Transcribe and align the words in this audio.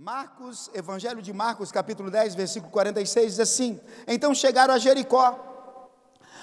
Marcos, 0.00 0.70
Evangelho 0.72 1.20
de 1.20 1.32
Marcos, 1.32 1.72
capítulo 1.72 2.08
10, 2.08 2.36
versículo 2.36 2.70
46, 2.70 3.32
diz 3.32 3.40
assim: 3.40 3.80
Então 4.06 4.32
chegaram 4.32 4.72
a 4.72 4.78
Jericó. 4.78 5.90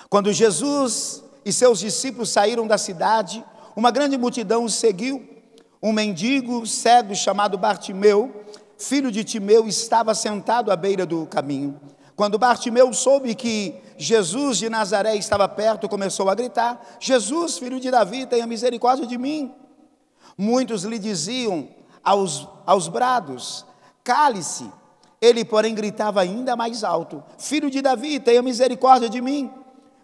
Quando 0.09 0.33
Jesus 0.33 1.23
e 1.45 1.53
seus 1.53 1.79
discípulos 1.79 2.27
saíram 2.27 2.67
da 2.67 2.77
cidade, 2.77 3.45
uma 3.73 3.91
grande 3.91 4.17
multidão 4.17 4.65
os 4.65 4.73
seguiu. 4.73 5.25
Um 5.81 5.93
mendigo 5.93 6.67
cego 6.67 7.15
chamado 7.15 7.57
Bartimeu, 7.57 8.43
filho 8.77 9.09
de 9.09 9.23
Timeu, 9.23 9.65
estava 9.69 10.13
sentado 10.13 10.69
à 10.69 10.75
beira 10.75 11.05
do 11.05 11.25
caminho. 11.25 11.79
Quando 12.13 12.37
Bartimeu 12.37 12.91
soube 12.91 13.35
que 13.35 13.81
Jesus 13.95 14.57
de 14.57 14.69
Nazaré 14.69 15.15
estava 15.15 15.47
perto, 15.47 15.87
começou 15.87 16.29
a 16.29 16.35
gritar: 16.35 16.97
Jesus, 16.99 17.57
filho 17.57 17.79
de 17.79 17.89
Davi, 17.89 18.25
tenha 18.25 18.45
misericórdia 18.45 19.07
de 19.07 19.17
mim. 19.17 19.55
Muitos 20.37 20.83
lhe 20.83 20.99
diziam: 20.99 21.69
aos, 22.05 22.47
aos 22.65 22.87
brados: 22.87 23.65
Cale-se. 24.03 24.71
Ele, 25.19 25.43
porém, 25.43 25.73
gritava 25.73 26.21
ainda 26.21 26.55
mais 26.55 26.83
alto: 26.83 27.23
Filho 27.37 27.71
de 27.71 27.81
Davi, 27.81 28.19
tenha 28.19 28.43
misericórdia 28.43 29.09
de 29.09 29.19
mim. 29.19 29.51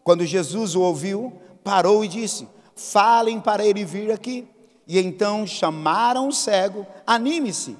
Quando 0.03 0.25
Jesus 0.25 0.75
o 0.75 0.81
ouviu, 0.81 1.39
parou 1.63 2.03
e 2.03 2.07
disse: 2.07 2.47
Falem 2.75 3.39
para 3.39 3.63
ele 3.63 3.85
vir 3.85 4.11
aqui. 4.11 4.47
E 4.87 4.97
então 4.99 5.45
chamaram 5.45 6.27
o 6.27 6.33
cego: 6.33 6.85
Anime-se. 7.05 7.77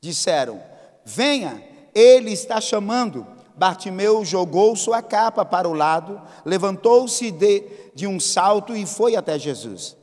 Disseram: 0.00 0.60
Venha, 1.04 1.62
ele 1.94 2.32
está 2.32 2.60
chamando. 2.60 3.26
Bartimeu 3.56 4.24
jogou 4.24 4.74
sua 4.74 5.00
capa 5.00 5.44
para 5.44 5.68
o 5.68 5.72
lado, 5.72 6.20
levantou-se 6.44 7.30
de, 7.30 7.62
de 7.94 8.04
um 8.04 8.18
salto 8.18 8.74
e 8.74 8.84
foi 8.84 9.14
até 9.14 9.38
Jesus. 9.38 9.96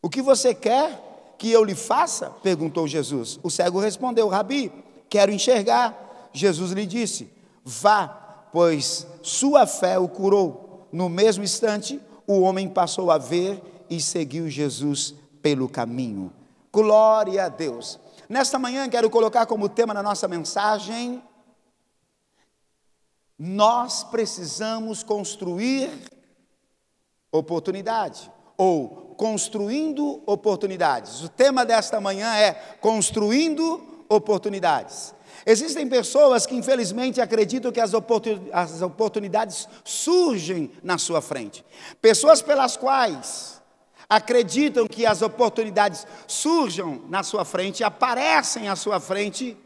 O 0.00 0.08
que 0.08 0.22
você 0.22 0.54
quer? 0.54 1.05
Que 1.38 1.50
eu 1.50 1.64
lhe 1.64 1.74
faça? 1.74 2.30
perguntou 2.42 2.88
Jesus. 2.88 3.38
O 3.42 3.50
cego 3.50 3.80
respondeu: 3.80 4.28
Rabi, 4.28 4.72
quero 5.08 5.32
enxergar. 5.32 6.30
Jesus 6.32 6.72
lhe 6.72 6.86
disse: 6.86 7.30
Vá, 7.64 8.08
pois 8.52 9.06
sua 9.22 9.66
fé 9.66 9.98
o 9.98 10.08
curou. 10.08 10.88
No 10.92 11.08
mesmo 11.08 11.44
instante, 11.44 12.00
o 12.26 12.40
homem 12.40 12.68
passou 12.68 13.10
a 13.10 13.18
ver 13.18 13.62
e 13.88 14.00
seguiu 14.00 14.48
Jesus 14.48 15.14
pelo 15.42 15.68
caminho. 15.68 16.32
Glória 16.72 17.44
a 17.44 17.48
Deus. 17.48 17.98
Nesta 18.28 18.58
manhã 18.58 18.88
quero 18.88 19.08
colocar 19.08 19.46
como 19.46 19.68
tema 19.68 19.94
na 19.94 20.02
nossa 20.02 20.26
mensagem: 20.26 21.22
nós 23.38 24.02
precisamos 24.04 25.02
construir 25.02 25.90
oportunidade 27.30 28.30
ou 28.56 29.14
construindo 29.16 30.22
oportunidades. 30.26 31.22
O 31.22 31.28
tema 31.28 31.64
desta 31.64 32.00
manhã 32.00 32.34
é 32.36 32.52
construindo 32.80 34.04
oportunidades. 34.08 35.14
Existem 35.44 35.88
pessoas 35.88 36.44
que 36.44 36.56
infelizmente 36.56 37.20
acreditam 37.20 37.70
que 37.70 37.80
as, 37.80 37.92
oportunidades 38.82 39.68
surgem 39.84 40.72
na 40.82 40.98
sua 40.98 41.20
frente. 41.20 41.64
Pessoas 42.00 42.42
pelas 42.42 42.76
quais 42.76 43.62
acreditam 44.08 44.86
que 44.86 45.06
as 45.06 45.22
oportunidades 45.22 46.06
surjam 46.26 47.02
na 47.08 47.22
sua 47.22 47.44
frente, 47.44 47.84
aparecem 47.84 48.68
à 48.68 48.76
sua 48.76 49.00
frente, 49.00 49.56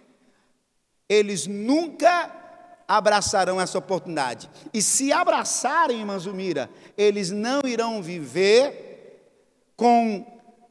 eles 1.09 1.47
nunca 1.47 2.40
abraçarão 2.91 3.61
essa 3.61 3.79
oportunidade. 3.79 4.51
E 4.75 4.83
se 4.83 5.13
abraçarem, 5.13 6.05
Manzumira, 6.05 6.69
eles 6.99 7.31
não 7.31 7.61
irão 7.65 8.03
viver 8.03 9.23
com 9.77 10.27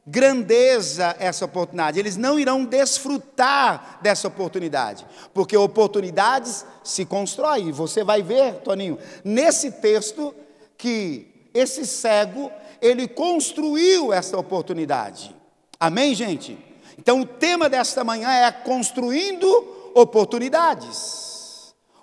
grandeza 0.06 1.16
essa 1.18 1.46
oportunidade, 1.46 1.98
eles 1.98 2.18
não 2.18 2.38
irão 2.38 2.62
desfrutar 2.66 4.00
dessa 4.02 4.28
oportunidade, 4.28 5.06
porque 5.32 5.56
oportunidades 5.56 6.66
se 6.84 7.06
constroem. 7.06 7.72
Você 7.72 8.04
vai 8.04 8.22
ver, 8.22 8.56
Toninho, 8.56 8.98
nesse 9.24 9.72
texto 9.72 10.34
que 10.76 11.48
esse 11.54 11.86
cego, 11.86 12.52
ele 12.82 13.08
construiu 13.08 14.12
essa 14.12 14.36
oportunidade. 14.36 15.34
Amém, 15.78 16.14
gente? 16.14 16.58
Então 16.98 17.22
o 17.22 17.26
tema 17.26 17.66
desta 17.70 18.04
manhã 18.04 18.30
é 18.30 18.52
construindo 18.52 19.92
oportunidades. 19.94 21.29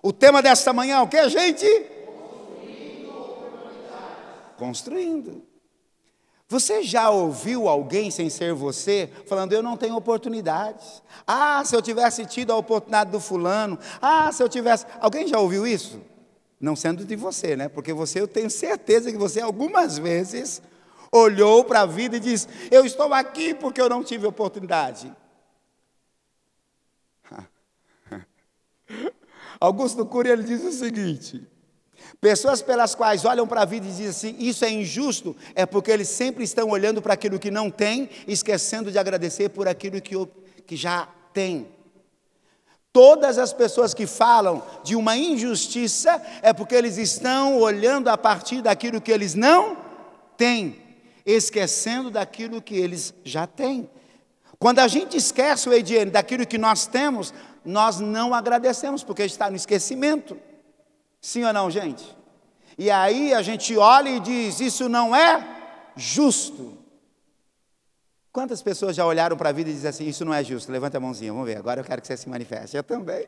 O 0.01 0.13
tema 0.13 0.41
desta 0.41 0.71
manhã 0.73 0.97
é 0.97 1.01
o 1.01 1.07
que, 1.07 1.29
gente? 1.29 1.65
Construindo. 2.15 3.13
Construindo. 4.57 5.47
Você 6.49 6.81
já 6.81 7.09
ouviu 7.09 7.67
alguém 7.67 8.09
sem 8.09 8.29
ser 8.29 8.53
você 8.53 9.11
falando, 9.25 9.51
eu 9.51 9.61
não 9.61 9.75
tenho 9.75 9.97
oportunidades? 9.97 11.03
Ah, 11.25 11.61
se 11.65 11.75
eu 11.75 11.81
tivesse 11.81 12.25
tido 12.25 12.53
a 12.53 12.55
oportunidade 12.55 13.11
do 13.11 13.19
fulano. 13.19 13.77
Ah, 14.01 14.31
se 14.31 14.41
eu 14.41 14.47
tivesse. 14.47 14.85
Alguém 15.01 15.27
já 15.27 15.39
ouviu 15.39 15.67
isso? 15.67 16.01
Não 16.59 16.73
sendo 16.75 17.03
de 17.03 17.15
você, 17.17 17.57
né? 17.57 17.67
Porque 17.67 17.91
você, 17.91 18.21
eu 18.21 18.27
tenho 18.27 18.49
certeza 18.49 19.11
que 19.11 19.17
você 19.17 19.41
algumas 19.41 19.97
vezes 19.97 20.61
olhou 21.11 21.65
para 21.65 21.81
a 21.81 21.85
vida 21.85 22.15
e 22.15 22.19
disse: 22.19 22.47
Eu 22.71 22.85
estou 22.85 23.13
aqui 23.13 23.53
porque 23.53 23.81
eu 23.81 23.89
não 23.89 24.01
tive 24.01 24.25
oportunidade. 24.25 25.13
Augusto 29.59 30.05
Cury 30.05 30.29
ele 30.29 30.43
diz 30.43 30.63
o 30.63 30.71
seguinte: 30.71 31.47
Pessoas 32.19 32.61
pelas 32.61 32.95
quais 32.95 33.25
olham 33.25 33.47
para 33.47 33.61
a 33.61 33.65
vida 33.65 33.85
e 33.85 33.89
dizem 33.89 34.07
assim: 34.07 34.35
isso 34.39 34.65
é 34.65 34.71
injusto, 34.71 35.35
é 35.53 35.65
porque 35.65 35.91
eles 35.91 36.07
sempre 36.07 36.43
estão 36.43 36.69
olhando 36.69 37.01
para 37.01 37.13
aquilo 37.13 37.39
que 37.39 37.51
não 37.51 37.69
tem, 37.69 38.09
esquecendo 38.27 38.91
de 38.91 38.97
agradecer 38.97 39.49
por 39.49 39.67
aquilo 39.67 40.01
que, 40.01 40.15
que 40.65 40.75
já 40.75 41.07
tem. 41.33 41.67
Todas 42.91 43.37
as 43.37 43.53
pessoas 43.53 43.93
que 43.93 44.07
falam 44.07 44.63
de 44.83 44.95
uma 44.95 45.15
injustiça 45.15 46.19
é 46.41 46.51
porque 46.51 46.73
eles 46.73 46.97
estão 46.97 47.59
olhando 47.59 48.07
a 48.07 48.17
partir 48.17 48.61
daquilo 48.61 48.99
que 48.99 49.11
eles 49.11 49.35
não 49.35 49.77
têm, 50.35 50.81
esquecendo 51.23 52.09
daquilo 52.09 52.61
que 52.61 52.75
eles 52.75 53.13
já 53.23 53.45
têm. 53.45 53.87
Quando 54.57 54.79
a 54.79 54.87
gente 54.87 55.15
esquece 55.15 55.69
o 55.69 55.73
Ediene 55.73 56.09
daquilo 56.09 56.47
que 56.47 56.57
nós 56.57 56.87
temos, 56.87 57.31
nós 57.67 57.99
não 57.99 58.33
agradecemos, 58.33 59.03
porque 59.03 59.23
está 59.23 59.49
no 59.49 59.57
esquecimento. 59.57 60.37
Sim 61.19 61.43
ou 61.43 61.51
não, 61.51 61.69
gente? 61.69 62.15
E 62.77 62.89
aí 62.89 63.33
a 63.33 63.41
gente 63.41 63.75
olha 63.77 64.09
e 64.09 64.21
diz: 64.21 64.61
Isso 64.61 64.87
não 64.87 65.13
é 65.13 65.45
justo. 65.93 66.77
Quantas 68.31 68.61
pessoas 68.61 68.95
já 68.95 69.05
olharam 69.05 69.35
para 69.35 69.49
a 69.49 69.51
vida 69.51 69.69
e 69.69 69.73
dizem 69.73 69.89
assim: 69.89 70.07
Isso 70.07 70.23
não 70.23 70.33
é 70.33 70.41
justo? 70.45 70.71
Levanta 70.71 70.97
a 70.97 71.01
mãozinha, 71.01 71.33
vamos 71.33 71.45
ver. 71.45 71.57
Agora 71.57 71.81
eu 71.81 71.83
quero 71.83 72.01
que 72.01 72.07
você 72.07 72.15
se 72.15 72.29
manifeste. 72.29 72.77
Eu 72.77 72.83
também. 72.83 73.25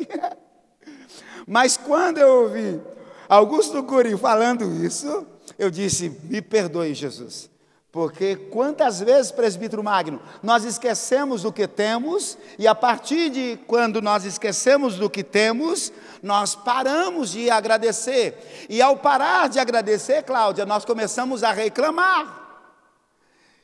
Mas 1.45 1.75
quando 1.75 2.19
eu 2.19 2.43
ouvi 2.43 2.79
Augusto 3.27 3.83
Cury 3.83 4.17
falando 4.17 4.63
isso, 4.85 5.27
eu 5.57 5.69
disse: 5.69 6.17
Me 6.23 6.41
perdoe, 6.41 6.93
Jesus. 6.93 7.49
Porque 7.91 8.35
quantas 8.35 8.99
vezes, 8.99 9.31
presbítero 9.31 9.83
Magno, 9.83 10.21
nós 10.43 10.63
esquecemos 10.63 11.41
do 11.41 11.51
que 11.51 11.67
temos, 11.67 12.37
e 12.59 12.67
a 12.67 12.75
partir 12.75 13.31
de 13.31 13.59
quando 13.65 13.99
nós 13.99 14.25
esquecemos 14.25 14.95
do 14.95 15.09
que 15.09 15.23
temos, 15.23 15.91
nós 16.21 16.53
paramos 16.53 17.31
de 17.31 17.49
agradecer. 17.49 18.67
E 18.69 18.79
ao 18.79 18.97
parar 18.97 19.49
de 19.49 19.59
agradecer, 19.59 20.21
Cláudia, 20.23 20.67
nós 20.67 20.85
começamos 20.85 21.43
a 21.43 21.51
reclamar. 21.51 22.37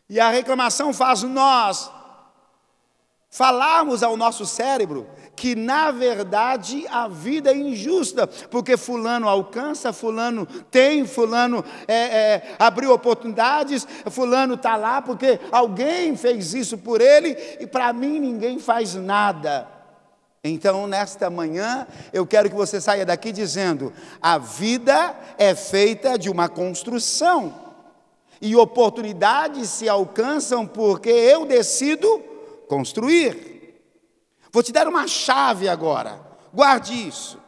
E 0.09 0.19
a 0.19 0.30
reclamação 0.30 0.91
faz 0.91 1.22
nós 1.22 1.91
falarmos 3.35 4.01
ao 4.01 4.16
nosso 4.16 4.46
cérebro 4.46 5.06
que 5.35 5.57
na 5.57 5.91
verdade 5.91 6.85
a 6.90 7.09
vida 7.09 7.51
é 7.51 7.57
injusta, 7.57 8.25
porque 8.25 8.78
fulano 8.78 9.28
alcança, 9.28 9.91
fulano 9.91 10.46
tem, 10.72 11.06
fulano 11.06 11.62
é, 11.85 11.94
é, 11.96 12.56
abriu 12.57 12.94
oportunidades, 12.94 13.85
fulano 14.09 14.53
está 14.53 14.78
lá 14.78 15.01
porque 15.01 15.38
alguém 15.51 16.16
fez 16.16 16.53
isso 16.53 16.78
por 16.78 17.01
ele 17.01 17.35
e 17.59 17.68
para 17.68 17.91
mim 17.91 18.22
ninguém 18.22 18.57
faz 18.57 18.96
nada. 18.96 19.67
Então, 20.41 20.87
nesta 20.87 21.29
manhã, 21.29 21.85
eu 22.14 22.26
quero 22.26 22.49
que 22.49 22.55
você 22.55 22.79
saia 22.79 23.05
daqui 23.05 23.34
dizendo: 23.34 23.91
a 24.22 24.37
vida 24.37 25.14
é 25.37 25.53
feita 25.55 26.17
de 26.17 26.29
uma 26.29 26.47
construção, 26.47 27.53
e 28.40 28.55
oportunidades 28.55 29.70
se 29.70 29.90
alcançam 29.90 30.66
porque 30.66 31.09
eu 31.09 31.46
decido 31.46 32.34
construir. 32.67 33.82
Vou 34.52 34.64
te 34.64 34.72
dar 34.72 34.88
uma 34.88 35.08
chave 35.08 35.67
agora, 35.67 36.20
guarde 36.53 37.08
isso. 37.08 37.40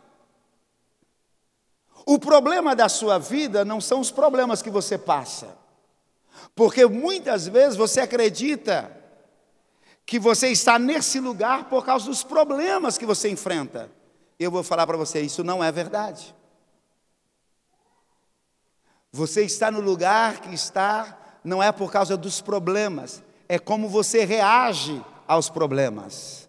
O 2.06 2.18
problema 2.18 2.76
da 2.76 2.88
sua 2.88 3.18
vida 3.18 3.66
não 3.66 3.82
são 3.82 4.00
os 4.00 4.12
problemas 4.12 4.62
que 4.62 4.70
você 4.70 4.98
passa, 4.98 5.58
porque 6.56 6.86
muitas 6.86 7.48
vezes 7.48 7.76
você 7.76 8.00
acredita 8.00 8.96
que 10.06 10.18
você 10.18 10.48
está 10.48 10.80
nesse 10.80 11.20
lugar 11.20 11.66
por 11.66 11.86
causa 11.86 12.06
dos 12.06 12.24
problemas 12.24 12.98
que 12.98 13.06
você 13.06 13.30
enfrenta. 13.30 13.92
Eu 14.40 14.50
vou 14.50 14.64
falar 14.64 14.88
para 14.88 14.96
você, 14.96 15.20
isso 15.20 15.44
não 15.44 15.62
é 15.62 15.70
verdade. 15.70 16.34
Você 19.12 19.44
está 19.44 19.70
no 19.70 19.82
lugar 19.82 20.40
que 20.40 20.56
está, 20.56 21.40
não 21.44 21.62
é 21.62 21.72
por 21.74 21.92
causa 21.92 22.16
dos 22.16 22.40
problemas, 22.40 23.22
é 23.50 23.58
como 23.58 23.88
você 23.88 24.26
reage 24.26 25.02
aos 25.28 25.50
problemas. 25.50 26.48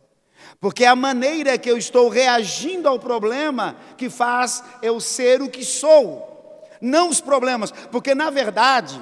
Porque 0.61 0.85
é 0.85 0.89
a 0.89 0.97
maneira 0.97 1.56
que 1.56 1.71
eu 1.71 1.79
estou 1.79 2.09
reagindo 2.09 2.89
ao 2.89 2.99
problema 2.99 3.77
que 3.97 4.11
faz 4.11 4.62
eu 4.83 4.99
ser 4.99 5.41
o 5.41 5.49
que 5.49 5.65
sou, 5.65 6.67
não 6.81 7.09
os 7.09 7.21
problemas, 7.21 7.71
porque 7.93 8.15
na 8.15 8.29
verdade, 8.31 9.00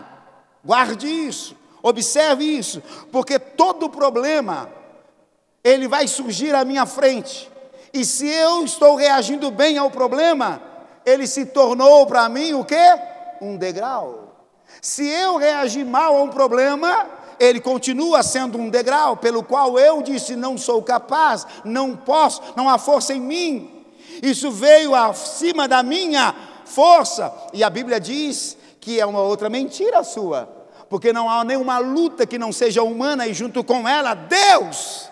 guarde 0.65 1.07
isso, 1.07 1.57
observe 1.83 2.45
isso, 2.45 2.83
porque 3.11 3.39
todo 3.39 3.89
problema 3.89 4.71
ele 5.65 5.89
vai 5.89 6.07
surgir 6.07 6.55
à 6.55 6.65
minha 6.65 6.85
frente. 6.85 7.51
E 7.93 8.05
se 8.05 8.29
eu 8.29 8.65
estou 8.65 8.95
reagindo 8.95 9.51
bem 9.51 9.79
ao 9.79 9.91
problema, 9.91 10.61
ele 11.05 11.27
se 11.27 11.47
tornou 11.47 12.07
para 12.07 12.29
mim 12.29 12.53
o 12.53 12.65
quê? 12.65 13.01
Um 13.41 13.57
degrau. 13.57 14.27
Se 14.83 15.07
eu 15.09 15.37
reagir 15.37 15.85
mal 15.85 16.17
a 16.17 16.23
um 16.23 16.29
problema, 16.29 17.07
ele 17.39 17.61
continua 17.61 18.23
sendo 18.23 18.59
um 18.59 18.69
degrau 18.71 19.17
pelo 19.17 19.43
qual 19.43 19.79
eu 19.79 20.03
disse: 20.03 20.37
não 20.37 20.57
sou 20.57 20.83
capaz, 20.83 21.47
não 21.65 21.97
posso, 21.97 22.43
não 22.57 22.69
há 22.69 22.79
força 22.79 23.15
em 23.15 23.21
mim. 23.21 23.85
Isso 24.23 24.51
veio 24.51 24.95
acima 24.95 25.69
da 25.69 25.83
minha 25.83 26.35
força. 26.65 27.33
E 27.53 27.63
a 27.63 27.71
Bíblia 27.71 28.01
diz 28.01 28.57
que 28.81 29.01
é 29.01 29.07
uma 29.07 29.21
outra 29.21 29.49
mentira 29.49 30.03
sua, 30.05 30.47
porque 30.89 31.13
não 31.13 31.29
há 31.29 31.45
nenhuma 31.45 31.79
luta 31.79 32.27
que 32.27 32.39
não 32.39 32.53
seja 32.53 32.83
humana 32.83 33.27
e 33.27 33.35
junto 33.35 33.63
com 33.65 33.87
ela, 33.89 34.15
Deus 34.15 35.11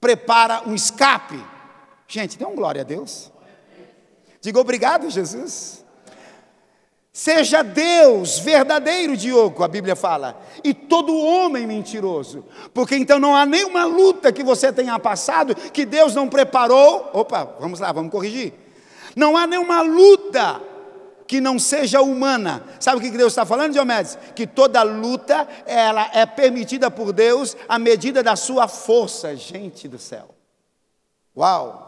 prepara 0.00 0.62
um 0.66 0.74
escape. 0.74 1.42
Gente, 2.06 2.38
dê 2.38 2.44
um 2.44 2.54
glória 2.54 2.82
a 2.82 2.84
Deus. 2.84 3.30
Diga 4.40 4.60
obrigado, 4.60 5.10
Jesus. 5.10 5.84
Seja 7.18 7.64
Deus 7.64 8.38
verdadeiro, 8.38 9.16
Diogo, 9.16 9.64
a 9.64 9.66
Bíblia 9.66 9.96
fala, 9.96 10.40
e 10.62 10.72
todo 10.72 11.18
homem 11.18 11.66
mentiroso, 11.66 12.44
porque 12.72 12.94
então 12.94 13.18
não 13.18 13.34
há 13.34 13.44
nenhuma 13.44 13.84
luta 13.86 14.30
que 14.30 14.44
você 14.44 14.72
tenha 14.72 14.96
passado 15.00 15.52
que 15.52 15.84
Deus 15.84 16.14
não 16.14 16.28
preparou. 16.28 17.10
Opa, 17.12 17.56
vamos 17.58 17.80
lá, 17.80 17.90
vamos 17.90 18.12
corrigir. 18.12 18.54
Não 19.16 19.36
há 19.36 19.48
nenhuma 19.48 19.80
luta 19.80 20.62
que 21.26 21.40
não 21.40 21.58
seja 21.58 22.00
humana. 22.00 22.62
Sabe 22.78 22.98
o 22.98 23.00
que 23.00 23.10
Deus 23.10 23.32
está 23.32 23.44
falando, 23.44 23.72
Diomedes? 23.72 24.16
Que 24.36 24.46
toda 24.46 24.80
luta 24.84 25.48
ela 25.66 26.08
é 26.14 26.24
permitida 26.24 26.88
por 26.88 27.12
Deus 27.12 27.56
à 27.68 27.80
medida 27.80 28.22
da 28.22 28.36
sua 28.36 28.68
força, 28.68 29.34
gente 29.34 29.88
do 29.88 29.98
céu. 29.98 30.28
Uau! 31.36 31.87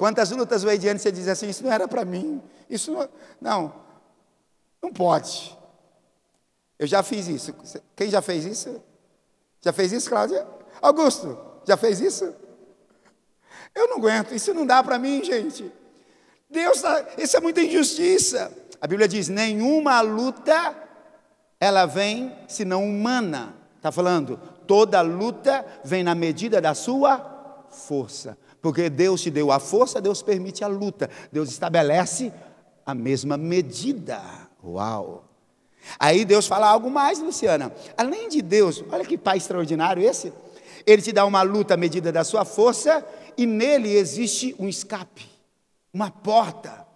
Quantas 0.00 0.30
lutas 0.30 0.62
vai 0.62 0.76
adiante 0.76 1.02
você 1.02 1.12
diz 1.12 1.28
assim, 1.28 1.50
isso 1.50 1.62
não 1.62 1.70
era 1.70 1.86
para 1.86 2.06
mim, 2.06 2.40
isso 2.70 2.90
não, 2.90 3.06
não, 3.38 3.74
não 4.82 4.90
pode. 4.90 5.54
Eu 6.78 6.86
já 6.86 7.02
fiz 7.02 7.28
isso. 7.28 7.54
Quem 7.94 8.08
já 8.08 8.22
fez 8.22 8.46
isso? 8.46 8.82
Já 9.60 9.74
fez 9.74 9.92
isso, 9.92 10.08
Cláudia? 10.08 10.46
Augusto, 10.80 11.38
já 11.66 11.76
fez 11.76 12.00
isso? 12.00 12.34
Eu 13.74 13.88
não 13.88 13.98
aguento, 13.98 14.34
isso 14.34 14.54
não 14.54 14.64
dá 14.64 14.82
para 14.82 14.98
mim, 14.98 15.22
gente. 15.22 15.70
Deus, 16.48 16.80
tá, 16.80 17.04
isso 17.18 17.36
é 17.36 17.40
muita 17.40 17.60
injustiça. 17.60 18.50
A 18.80 18.86
Bíblia 18.86 19.06
diz: 19.06 19.28
nenhuma 19.28 20.00
luta 20.00 20.74
ela 21.60 21.84
vem 21.84 22.34
senão 22.48 22.88
humana. 22.88 23.54
Está 23.76 23.92
falando, 23.92 24.40
toda 24.66 25.02
luta 25.02 25.62
vem 25.84 26.02
na 26.02 26.14
medida 26.14 26.58
da 26.58 26.72
sua 26.72 27.66
força. 27.68 28.38
Porque 28.60 28.90
Deus 28.90 29.22
te 29.22 29.30
deu 29.30 29.50
a 29.50 29.58
força, 29.58 30.00
Deus 30.00 30.22
permite 30.22 30.62
a 30.62 30.66
luta. 30.66 31.08
Deus 31.32 31.50
estabelece 31.50 32.32
a 32.84 32.94
mesma 32.94 33.36
medida. 33.36 34.20
Uau! 34.62 35.24
Aí 35.98 36.24
Deus 36.24 36.46
fala 36.46 36.68
algo 36.68 36.90
mais, 36.90 37.20
Luciana. 37.20 37.72
Além 37.96 38.28
de 38.28 38.42
Deus, 38.42 38.84
olha 38.90 39.04
que 39.04 39.16
pai 39.16 39.38
extraordinário 39.38 40.02
esse. 40.02 40.32
Ele 40.86 41.02
te 41.02 41.12
dá 41.12 41.24
uma 41.24 41.42
luta 41.42 41.74
à 41.74 41.76
medida 41.76 42.12
da 42.12 42.24
sua 42.24 42.44
força 42.44 43.04
e 43.36 43.46
nele 43.46 43.94
existe 43.94 44.54
um 44.58 44.68
escape, 44.68 45.26
uma 45.92 46.10
porta. 46.10 46.86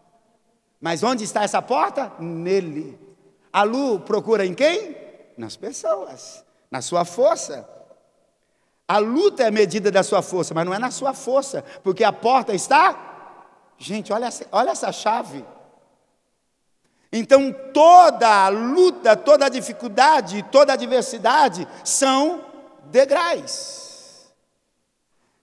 Mas 0.81 1.03
onde 1.03 1.25
está 1.25 1.43
essa 1.43 1.63
porta? 1.63 2.13
Nele. 2.19 2.99
A 3.53 3.63
luz 3.63 4.03
procura 4.03 4.45
em 4.45 4.55
quem? 4.55 4.97
Nas 5.37 5.57
pessoas, 5.57 6.45
na 6.71 6.83
sua 6.83 7.05
força. 7.05 7.69
A 8.87 8.99
luta 8.99 9.43
é 9.43 9.47
a 9.47 9.51
medida 9.51 9.91
da 9.91 10.03
sua 10.03 10.21
força, 10.21 10.53
mas 10.53 10.67
não 10.67 10.75
é 10.75 10.79
na 10.79 10.91
sua 10.91 11.15
força, 11.15 11.65
porque 11.83 12.05
a 12.05 12.13
porta 12.13 12.55
está. 12.55 13.15
Gente, 13.79 14.13
olha, 14.13 14.29
olha 14.53 14.71
essa 14.71 14.93
chave. 14.93 15.45
Então, 17.11 17.55
toda 17.73 18.29
a 18.29 18.49
luta, 18.49 19.17
toda 19.17 19.47
a 19.47 19.49
dificuldade, 19.49 20.45
toda 20.51 20.73
a 20.73 20.75
adversidade 20.75 21.67
são 21.85 22.45
degraus. 22.87 24.27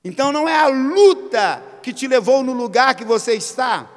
Então, 0.03 0.31
não 0.31 0.47
é 0.47 0.59
a 0.59 0.67
luta 0.67 1.63
que 1.81 1.93
te 1.93 2.07
levou 2.07 2.43
no 2.43 2.53
lugar 2.53 2.93
que 2.93 3.05
você 3.05 3.33
está, 3.33 3.89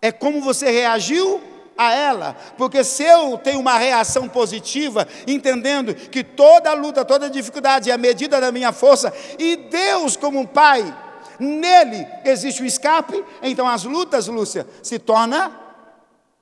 é 0.00 0.10
como 0.12 0.40
você 0.40 0.70
reagiu 0.70 1.42
a 1.78 1.94
ela, 1.94 2.36
porque 2.56 2.82
se 2.82 3.04
eu 3.04 3.38
tenho 3.38 3.60
uma 3.60 3.78
reação 3.78 4.28
positiva, 4.28 5.06
entendendo 5.28 5.94
que 5.94 6.24
toda 6.24 6.74
luta, 6.74 7.04
toda 7.04 7.30
dificuldade 7.30 7.88
é 7.88 7.94
a 7.94 7.98
medida 7.98 8.40
da 8.40 8.50
minha 8.50 8.72
força, 8.72 9.14
e 9.38 9.54
Deus, 9.54 10.16
como 10.16 10.40
um 10.40 10.46
pai, 10.46 10.92
nele 11.38 12.04
existe 12.24 12.64
o 12.64 12.66
escape, 12.66 13.24
então 13.40 13.68
as 13.68 13.84
lutas, 13.84 14.26
Lúcia, 14.26 14.66
se 14.82 14.98
tornam 14.98 15.54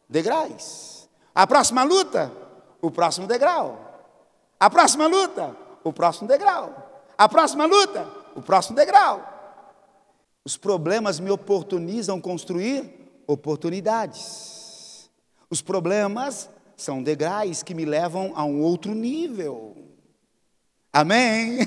degraus. 0.09 1.07
A 1.35 1.47
próxima 1.47 1.85
luta, 1.85 2.33
o 2.81 2.91
próximo 2.91 3.27
degrau. 3.27 3.79
A 4.59 4.71
próxima 4.71 5.07
luta, 5.07 5.55
o 5.85 5.93
próximo 5.93 6.27
degrau. 6.27 7.05
A 7.19 7.29
próxima 7.29 7.67
luta, 7.67 8.09
o 8.35 8.41
próximo 8.41 8.75
degrau. 8.75 9.35
Os 10.43 10.57
problemas 10.57 11.21
me 11.21 11.31
oportunizam 11.31 12.21
construir 12.23 13.23
oportunidades. 13.27 14.66
Os 15.49 15.63
problemas 15.63 16.51
são 16.77 17.03
degraus 17.03 17.63
que 17.63 17.75
me 17.75 17.85
levam 17.85 18.33
a 18.35 18.45
um 18.45 18.61
outro 18.61 18.95
nível. 18.95 19.77
Amém? 20.93 21.59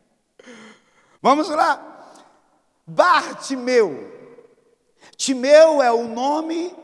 Vamos 1.22 1.48
lá. 1.48 2.14
Bartimeu. 2.86 4.10
Timeu 5.16 5.82
é 5.82 5.92
o 5.92 6.08
nome 6.08 6.74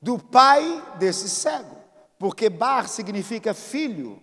do 0.00 0.18
pai 0.18 0.82
desse 0.98 1.28
cego, 1.28 1.76
porque 2.18 2.50
Bar 2.50 2.88
significa 2.88 3.54
filho. 3.54 4.20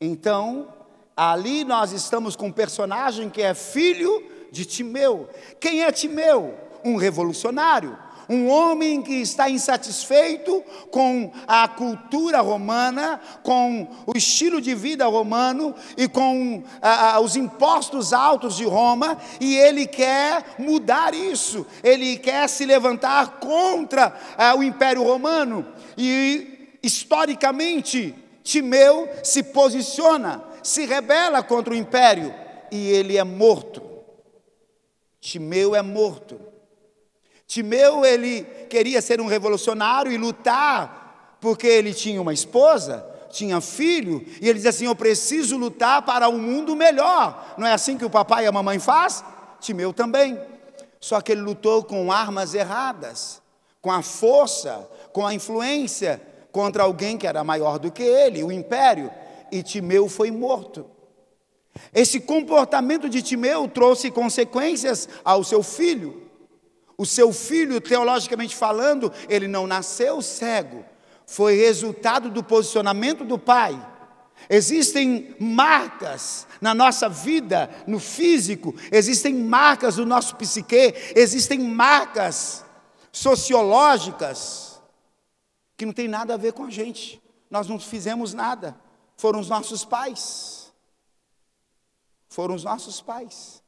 Então, 0.00 0.74
ali 1.16 1.62
nós 1.64 1.92
estamos 1.92 2.34
com 2.34 2.48
um 2.48 2.52
personagem 2.52 3.30
que 3.30 3.40
é 3.40 3.54
filho 3.54 4.28
de 4.50 4.64
Timeu. 4.64 5.28
Quem 5.60 5.84
é 5.84 5.92
Timeu? 5.92 6.58
Um 6.84 6.96
revolucionário, 6.96 7.96
um 8.28 8.48
homem 8.48 9.02
que 9.02 9.14
está 9.14 9.48
insatisfeito 9.50 10.62
com 10.90 11.30
a 11.46 11.68
cultura 11.68 12.40
romana, 12.40 13.20
com 13.42 13.88
o 14.06 14.16
estilo 14.16 14.60
de 14.60 14.74
vida 14.74 15.06
romano 15.06 15.74
e 15.96 16.08
com 16.08 16.62
os 17.22 17.36
impostos 17.36 18.12
altos 18.12 18.56
de 18.56 18.64
Roma, 18.64 19.18
e 19.40 19.56
ele 19.56 19.86
quer 19.86 20.54
mudar 20.58 21.14
isso, 21.14 21.66
ele 21.82 22.16
quer 22.16 22.48
se 22.48 22.64
levantar 22.64 23.38
contra 23.38 24.14
o 24.56 24.62
Império 24.62 25.02
Romano, 25.02 25.66
e 25.96 26.78
historicamente, 26.82 28.14
Timeu 28.42 29.08
se 29.22 29.42
posiciona, 29.42 30.42
se 30.62 30.84
rebela 30.84 31.42
contra 31.42 31.72
o 31.72 31.76
império, 31.76 32.34
e 32.70 32.88
ele 32.88 33.16
é 33.16 33.24
morto. 33.24 33.82
Timeu 35.20 35.74
é 35.74 35.80
morto. 35.80 36.38
Timeu, 37.46 38.04
ele 38.04 38.42
queria 38.68 39.00
ser 39.02 39.20
um 39.20 39.26
revolucionário 39.26 40.10
e 40.10 40.16
lutar, 40.16 41.36
porque 41.40 41.66
ele 41.66 41.92
tinha 41.92 42.20
uma 42.20 42.32
esposa, 42.32 43.04
tinha 43.30 43.60
filho, 43.60 44.24
e 44.40 44.48
ele 44.48 44.54
dizia 44.54 44.70
assim: 44.70 44.86
Eu 44.86 44.96
preciso 44.96 45.56
lutar 45.56 46.02
para 46.02 46.28
um 46.28 46.38
mundo 46.38 46.74
melhor. 46.74 47.54
Não 47.58 47.66
é 47.66 47.72
assim 47.72 47.98
que 47.98 48.04
o 48.04 48.10
papai 48.10 48.44
e 48.44 48.46
a 48.46 48.52
mamãe 48.52 48.78
faz? 48.78 49.24
Timeu 49.60 49.92
também. 49.92 50.40
Só 51.00 51.20
que 51.20 51.32
ele 51.32 51.42
lutou 51.42 51.84
com 51.84 52.10
armas 52.10 52.54
erradas, 52.54 53.42
com 53.80 53.92
a 53.92 54.00
força, 54.00 54.88
com 55.12 55.26
a 55.26 55.34
influência 55.34 56.20
contra 56.54 56.84
alguém 56.84 57.18
que 57.18 57.26
era 57.26 57.42
maior 57.42 57.80
do 57.80 57.90
que 57.90 58.02
ele, 58.04 58.44
o 58.44 58.52
império, 58.52 59.10
e 59.50 59.60
Timeu 59.60 60.08
foi 60.08 60.30
morto. 60.30 60.86
Esse 61.92 62.20
comportamento 62.20 63.08
de 63.08 63.20
Timeu 63.20 63.66
trouxe 63.66 64.08
consequências 64.08 65.08
ao 65.24 65.42
seu 65.42 65.64
filho. 65.64 66.23
O 66.96 67.04
seu 67.04 67.32
filho, 67.32 67.80
teologicamente 67.80 68.54
falando, 68.54 69.12
ele 69.28 69.48
não 69.48 69.66
nasceu 69.66 70.22
cego, 70.22 70.84
foi 71.26 71.56
resultado 71.56 72.30
do 72.30 72.42
posicionamento 72.42 73.24
do 73.24 73.38
pai. 73.38 73.90
Existem 74.48 75.34
marcas 75.40 76.46
na 76.60 76.74
nossa 76.74 77.08
vida, 77.08 77.70
no 77.86 77.98
físico, 77.98 78.74
existem 78.92 79.34
marcas 79.34 79.96
do 79.96 80.04
nosso 80.04 80.36
psique, 80.36 80.94
existem 81.14 81.58
marcas 81.58 82.64
sociológicas 83.10 84.82
que 85.76 85.86
não 85.86 85.92
tem 85.92 86.08
nada 86.08 86.34
a 86.34 86.36
ver 86.36 86.52
com 86.52 86.64
a 86.64 86.70
gente. 86.70 87.22
Nós 87.50 87.66
não 87.68 87.78
fizemos 87.78 88.34
nada, 88.34 88.76
foram 89.16 89.40
os 89.40 89.48
nossos 89.48 89.84
pais. 89.84 90.72
foram 92.28 92.54
os 92.56 92.64
nossos 92.64 93.00
pais. 93.00 93.62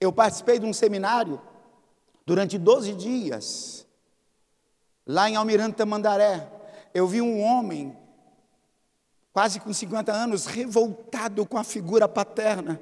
Eu 0.00 0.10
participei 0.10 0.58
de 0.58 0.64
um 0.64 0.72
seminário 0.72 1.40
durante 2.28 2.58
12 2.58 2.92
dias, 2.92 3.86
lá 5.06 5.30
em 5.30 5.36
Almirante 5.36 5.76
Tamandaré. 5.76 6.46
Eu 6.92 7.06
vi 7.06 7.22
um 7.22 7.40
homem, 7.40 7.96
quase 9.32 9.58
com 9.58 9.72
50 9.72 10.12
anos, 10.12 10.44
revoltado 10.44 11.46
com 11.46 11.56
a 11.56 11.64
figura 11.64 12.06
paterna. 12.06 12.78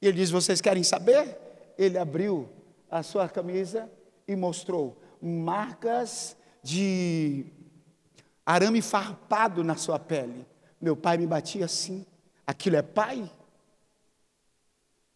E 0.00 0.06
ele 0.06 0.16
diz: 0.16 0.30
Vocês 0.30 0.62
querem 0.62 0.82
saber? 0.82 1.36
Ele 1.76 1.98
abriu 1.98 2.48
a 2.90 3.02
sua 3.02 3.28
camisa 3.28 3.86
e 4.26 4.34
mostrou 4.34 4.96
marcas 5.20 6.34
de 6.62 7.44
arame 8.46 8.80
farpado 8.80 9.62
na 9.62 9.76
sua 9.76 9.98
pele. 9.98 10.46
Meu 10.80 10.96
pai 10.96 11.18
me 11.18 11.26
batia 11.26 11.66
assim. 11.66 12.06
Aquilo 12.46 12.76
é 12.76 12.82
pai? 12.82 13.30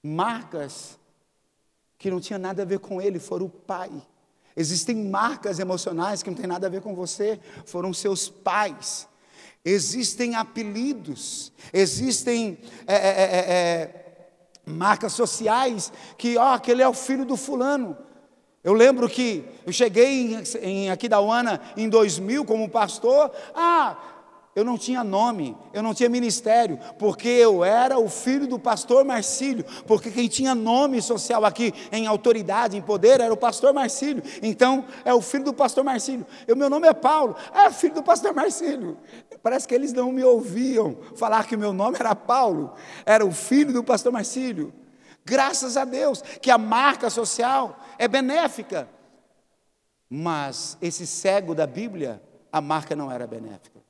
Marcas 0.02 0.98
que 1.98 2.10
não 2.10 2.20
tinha 2.20 2.38
nada 2.38 2.62
a 2.62 2.64
ver 2.64 2.78
com 2.78 3.00
ele, 3.00 3.18
foram 3.18 3.46
o 3.46 3.50
pai. 3.50 3.90
Existem 4.56 4.94
marcas 4.96 5.58
emocionais 5.58 6.22
que 6.22 6.30
não 6.30 6.36
tem 6.36 6.46
nada 6.46 6.66
a 6.66 6.70
ver 6.70 6.80
com 6.80 6.94
você, 6.94 7.40
foram 7.66 7.92
seus 7.92 8.28
pais. 8.28 9.08
Existem 9.64 10.36
apelidos, 10.36 11.52
existem 11.72 12.58
é, 12.86 12.94
é, 12.94 12.98
é, 12.98 13.52
é 13.52 14.04
marcas 14.66 15.12
sociais 15.12 15.92
que, 16.16 16.36
ó, 16.36 16.54
aquele 16.54 16.82
é 16.82 16.88
o 16.88 16.94
filho 16.94 17.24
do 17.24 17.36
fulano. 17.36 17.96
Eu 18.62 18.72
lembro 18.72 19.08
que 19.08 19.44
eu 19.66 19.72
cheguei 19.72 20.34
em, 20.34 20.42
em 20.62 20.90
Aquidauana 20.90 21.60
em 21.76 21.88
2000 21.88 22.44
como 22.44 22.68
pastor. 22.68 23.30
Ah, 23.54 23.98
eu 24.54 24.64
não 24.64 24.78
tinha 24.78 25.02
nome, 25.02 25.56
eu 25.72 25.82
não 25.82 25.92
tinha 25.92 26.08
ministério, 26.08 26.78
porque 26.98 27.28
eu 27.28 27.64
era 27.64 27.98
o 27.98 28.08
filho 28.08 28.46
do 28.46 28.58
pastor 28.58 29.04
Marcílio, 29.04 29.64
porque 29.86 30.10
quem 30.10 30.28
tinha 30.28 30.54
nome 30.54 31.02
social 31.02 31.44
aqui 31.44 31.74
em 31.90 32.06
autoridade, 32.06 32.76
em 32.76 32.82
poder, 32.82 33.20
era 33.20 33.32
o 33.32 33.36
pastor 33.36 33.74
Marcílio. 33.74 34.22
Então, 34.42 34.84
é 35.04 35.12
o 35.12 35.20
filho 35.20 35.44
do 35.44 35.52
pastor 35.52 35.82
Marcílio. 35.82 36.24
O 36.48 36.54
meu 36.54 36.70
nome 36.70 36.86
é 36.86 36.94
Paulo, 36.94 37.34
é 37.52 37.70
filho 37.70 37.94
do 37.94 38.02
pastor 38.02 38.32
Marcílio. 38.32 38.96
Parece 39.42 39.66
que 39.66 39.74
eles 39.74 39.92
não 39.92 40.12
me 40.12 40.22
ouviam 40.22 40.96
falar 41.16 41.46
que 41.46 41.56
o 41.56 41.58
meu 41.58 41.72
nome 41.72 41.96
era 41.98 42.14
Paulo, 42.14 42.74
era 43.04 43.26
o 43.26 43.32
filho 43.32 43.72
do 43.72 43.82
pastor 43.82 44.12
Marcílio. 44.12 44.72
Graças 45.24 45.76
a 45.76 45.84
Deus 45.84 46.22
que 46.40 46.50
a 46.50 46.58
marca 46.58 47.10
social 47.10 47.78
é 47.98 48.06
benéfica. 48.06 48.88
Mas 50.08 50.78
esse 50.80 51.06
cego 51.06 51.54
da 51.54 51.66
Bíblia, 51.66 52.22
a 52.52 52.60
marca 52.60 52.94
não 52.94 53.10
era 53.10 53.26
benéfica. 53.26 53.83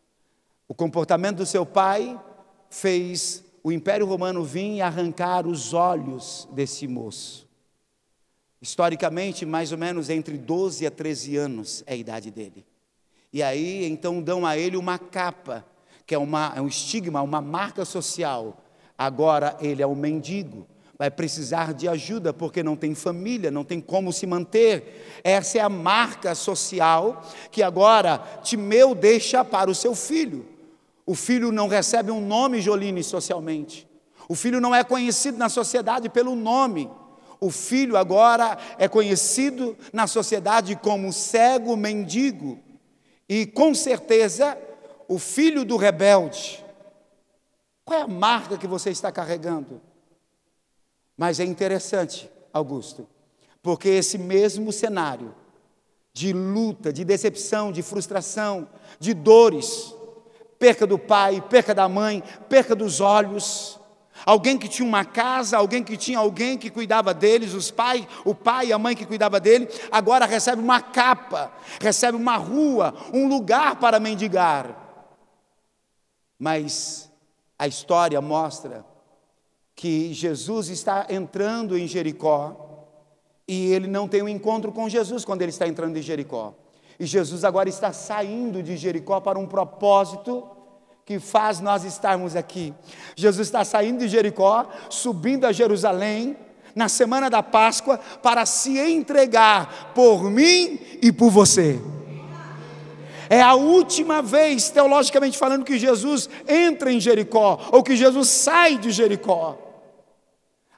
O 0.67 0.75
comportamento 0.75 1.39
do 1.39 1.47
seu 1.47 1.67
pai 1.67 2.19
fez 2.71 3.45
o 3.63 3.71
Império 3.71 4.07
Romano 4.07 4.45
vir 4.45 4.77
e 4.77 4.83
arrancar 4.83 5.47
os 5.47 5.75
olhos 5.75 6.49
desse 6.53 6.87
moço. 6.87 7.47
Historicamente, 8.61 9.45
mais 9.45 9.73
ou 9.73 9.79
menos 9.79 10.09
entre 10.09 10.39
12 10.39 10.87
a 10.87 10.91
13 10.91 11.37
anos 11.37 11.85
é 11.87 11.93
a 11.93 11.97
idade 11.97 12.31
dele. 12.31 12.65
E 13.33 13.43
aí, 13.43 13.85
então, 13.85 14.23
dão 14.23 14.47
a 14.47 14.57
ele 14.57 14.77
uma 14.77 14.99
capa, 14.99 15.67
que 16.07 16.15
é, 16.15 16.19
uma, 16.19 16.53
é 16.57 16.61
um 16.61 16.69
estigma, 16.69 17.21
uma 17.21 17.41
marca 17.41 17.85
social. 17.85 18.63
Agora 18.97 19.57
ele 19.61 19.83
é 19.83 19.87
um 19.87 19.95
mendigo 19.95 20.67
vai 20.97 21.11
precisar 21.11 21.75
de 21.75 21.89
ajuda 21.89 22.33
porque 22.33 22.63
não 22.63 22.77
tem 22.77 22.95
família, 22.95 23.51
não 23.51 23.65
tem 23.65 23.81
como 23.81 24.13
se 24.13 24.27
manter. 24.27 25.21
Essa 25.25 25.59
é 25.59 25.61
a 25.61 25.69
marca 25.69 26.35
social 26.35 27.23
que 27.51 27.63
agora 27.63 28.19
Timeu 28.43 28.95
deixa 28.95 29.45
para 29.45 29.71
o 29.71 29.75
seu 29.75 29.95
filho. 29.95 30.54
O 31.07 31.15
filho 31.15 31.53
não 31.53 31.69
recebe 31.69 32.11
um 32.11 32.21
nome 32.21 32.61
Joline 32.61 33.03
socialmente. 33.03 33.87
O 34.29 34.35
filho 34.35 34.61
não 34.61 34.75
é 34.75 34.83
conhecido 34.83 35.37
na 35.37 35.49
sociedade 35.49 36.09
pelo 36.09 36.35
nome. 36.35 36.91
O 37.41 37.51
filho 37.51 37.97
agora 37.97 38.57
é 38.79 38.89
conhecido 38.89 39.77
na 39.93 40.07
sociedade 40.07 40.77
como 40.77 41.13
cego 41.13 41.77
mendigo. 41.77 42.59
E 43.29 43.45
com 43.45 43.75
certeza, 43.75 44.57
o 45.09 45.19
filho 45.19 45.65
do 45.65 45.77
rebelde. 45.77 46.65
Qual 47.85 47.99
é 47.99 48.03
a 48.03 48.09
marca 48.09 48.57
que 48.57 48.67
você 48.67 48.91
está 48.91 49.13
carregando? 49.13 49.81
Mas 51.17 51.39
é 51.39 51.45
interessante, 51.45 52.31
Augusto, 52.53 53.07
porque 53.63 53.89
esse 53.89 54.17
mesmo 54.17 54.73
cenário 54.73 55.35
de 56.13 56.33
luta, 56.33 56.93
de 56.93 57.05
decepção, 57.05 57.71
de 57.71 57.83
frustração, 57.83 58.69
de 58.99 59.13
dores, 59.13 59.95
perca 60.59 60.87
do 60.87 60.99
pai, 60.99 61.41
perca 61.41 61.75
da 61.75 61.89
mãe, 61.89 62.23
perca 62.49 62.75
dos 62.75 63.01
olhos, 63.01 63.79
alguém 64.25 64.57
que 64.57 64.69
tinha 64.69 64.87
uma 64.87 65.05
casa, 65.05 65.57
alguém 65.57 65.83
que 65.83 65.97
tinha 65.97 66.19
alguém 66.19 66.57
que 66.57 66.71
cuidava 66.71 67.13
deles, 67.13 67.55
os 67.55 67.71
pais, 67.71 68.07
o 68.25 68.35
pai 68.35 68.67
e 68.67 68.73
a 68.73 68.79
mãe 68.79 68.95
que 68.95 69.07
cuidava 69.07 69.41
dele, 69.41 69.69
agora 69.91 70.27
recebe 70.27 70.61
uma 70.63 70.81
capa, 70.81 71.53
recebe 71.81 72.17
uma 72.17 72.37
rua, 72.37 72.95
um 73.13 73.29
lugar 73.29 73.77
para 73.77 74.01
mendigar. 74.01 74.81
Mas 76.39 77.11
a 77.59 77.67
história 77.67 78.21
mostra 78.21 78.85
que 79.75 80.13
Jesus 80.13 80.69
está 80.69 81.07
entrando 81.11 81.77
em 81.77 81.87
Jericó 81.87 82.87
e 83.47 83.73
ele 83.73 83.87
não 83.87 84.09
tem 84.09 84.23
um 84.23 84.29
encontro 84.29 84.73
com 84.73 84.89
Jesus 84.89 85.25
quando 85.25 85.43
ele 85.43 85.51
está 85.51 85.67
entrando 85.67 85.97
em 85.97 86.03
Jericó. 86.03 86.55
E 86.99 87.07
Jesus 87.07 87.45
agora 87.45 87.69
está 87.69 87.93
saindo 87.93 88.63
de 88.63 88.77
Jericó 88.77 89.21
para 89.21 89.39
um 89.39 89.47
propósito 89.47 90.49
que 91.05 91.19
faz 91.19 91.61
nós 91.61 91.85
estarmos 91.85 92.35
aqui. 92.35 92.73
Jesus 93.15 93.47
está 93.47 93.65
saindo 93.65 93.99
de 93.99 94.09
Jericó, 94.09 94.67
subindo 94.89 95.45
a 95.45 95.53
Jerusalém 95.53 96.37
na 96.75 96.89
semana 96.89 97.29
da 97.29 97.43
Páscoa 97.43 97.99
para 98.23 98.47
se 98.47 98.79
entregar 98.79 99.93
por 99.95 100.31
mim 100.31 100.79
e 101.03 101.13
por 101.13 101.31
você. 101.31 101.81
É 103.29 103.41
a 103.41 103.55
última 103.55 104.21
vez, 104.21 104.71
teologicamente 104.71 105.39
falando, 105.39 105.65
que 105.65 105.79
Jesus 105.79 106.29
entra 106.47 106.93
em 106.93 107.01
Jericó, 107.01 107.59
ou 107.73 107.83
que 107.83 107.97
Jesus 107.97 108.29
sai 108.29 108.77
de 108.77 108.91
Jericó. 108.91 109.59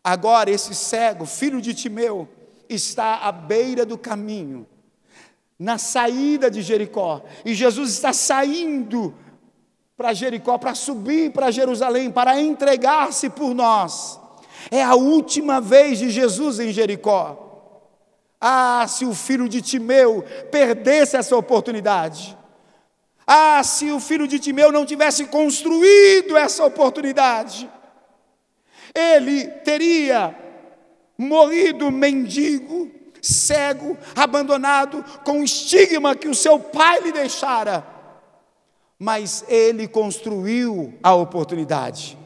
Agora, 0.02 0.50
esse 0.50 0.74
cego, 0.74 1.26
filho 1.26 1.60
de 1.60 1.74
Timeu, 1.74 2.28
está 2.68 3.16
à 3.16 3.32
beira 3.32 3.84
do 3.84 3.98
caminho, 3.98 4.66
na 5.58 5.78
saída 5.78 6.50
de 6.50 6.62
Jericó, 6.62 7.22
e 7.44 7.54
Jesus 7.54 7.90
está 7.90 8.12
saindo 8.12 9.14
para 9.96 10.12
Jericó, 10.12 10.58
para 10.58 10.74
subir 10.74 11.32
para 11.32 11.50
Jerusalém, 11.50 12.10
para 12.10 12.38
entregar-se 12.40 13.30
por 13.30 13.54
nós. 13.54 14.20
É 14.70 14.82
a 14.82 14.94
última 14.94 15.60
vez 15.60 15.98
de 15.98 16.10
Jesus 16.10 16.60
em 16.60 16.72
Jericó. 16.72 17.42
Ah, 18.38 18.84
se 18.86 19.06
o 19.06 19.14
filho 19.14 19.48
de 19.48 19.62
Timeu 19.62 20.22
perdesse 20.50 21.16
essa 21.16 21.34
oportunidade. 21.34 22.36
Ah, 23.26 23.62
se 23.64 23.90
o 23.90 23.98
filho 23.98 24.28
de 24.28 24.38
Timeu 24.38 24.70
não 24.70 24.84
tivesse 24.84 25.24
construído 25.26 26.36
essa 26.36 26.64
oportunidade 26.64 27.70
ele 28.96 29.46
teria 29.46 30.34
morrido 31.18 31.90
mendigo, 31.90 32.90
cego, 33.26 33.96
abandonado, 34.14 35.04
com 35.24 35.40
o 35.40 35.44
estigma 35.44 36.14
que 36.14 36.28
o 36.28 36.34
seu 36.34 36.58
pai 36.58 37.00
lhe 37.00 37.12
deixara. 37.12 37.86
Mas 38.98 39.44
ele 39.48 39.88
construiu 39.88 40.94
a 41.02 41.14
oportunidade. 41.14 42.16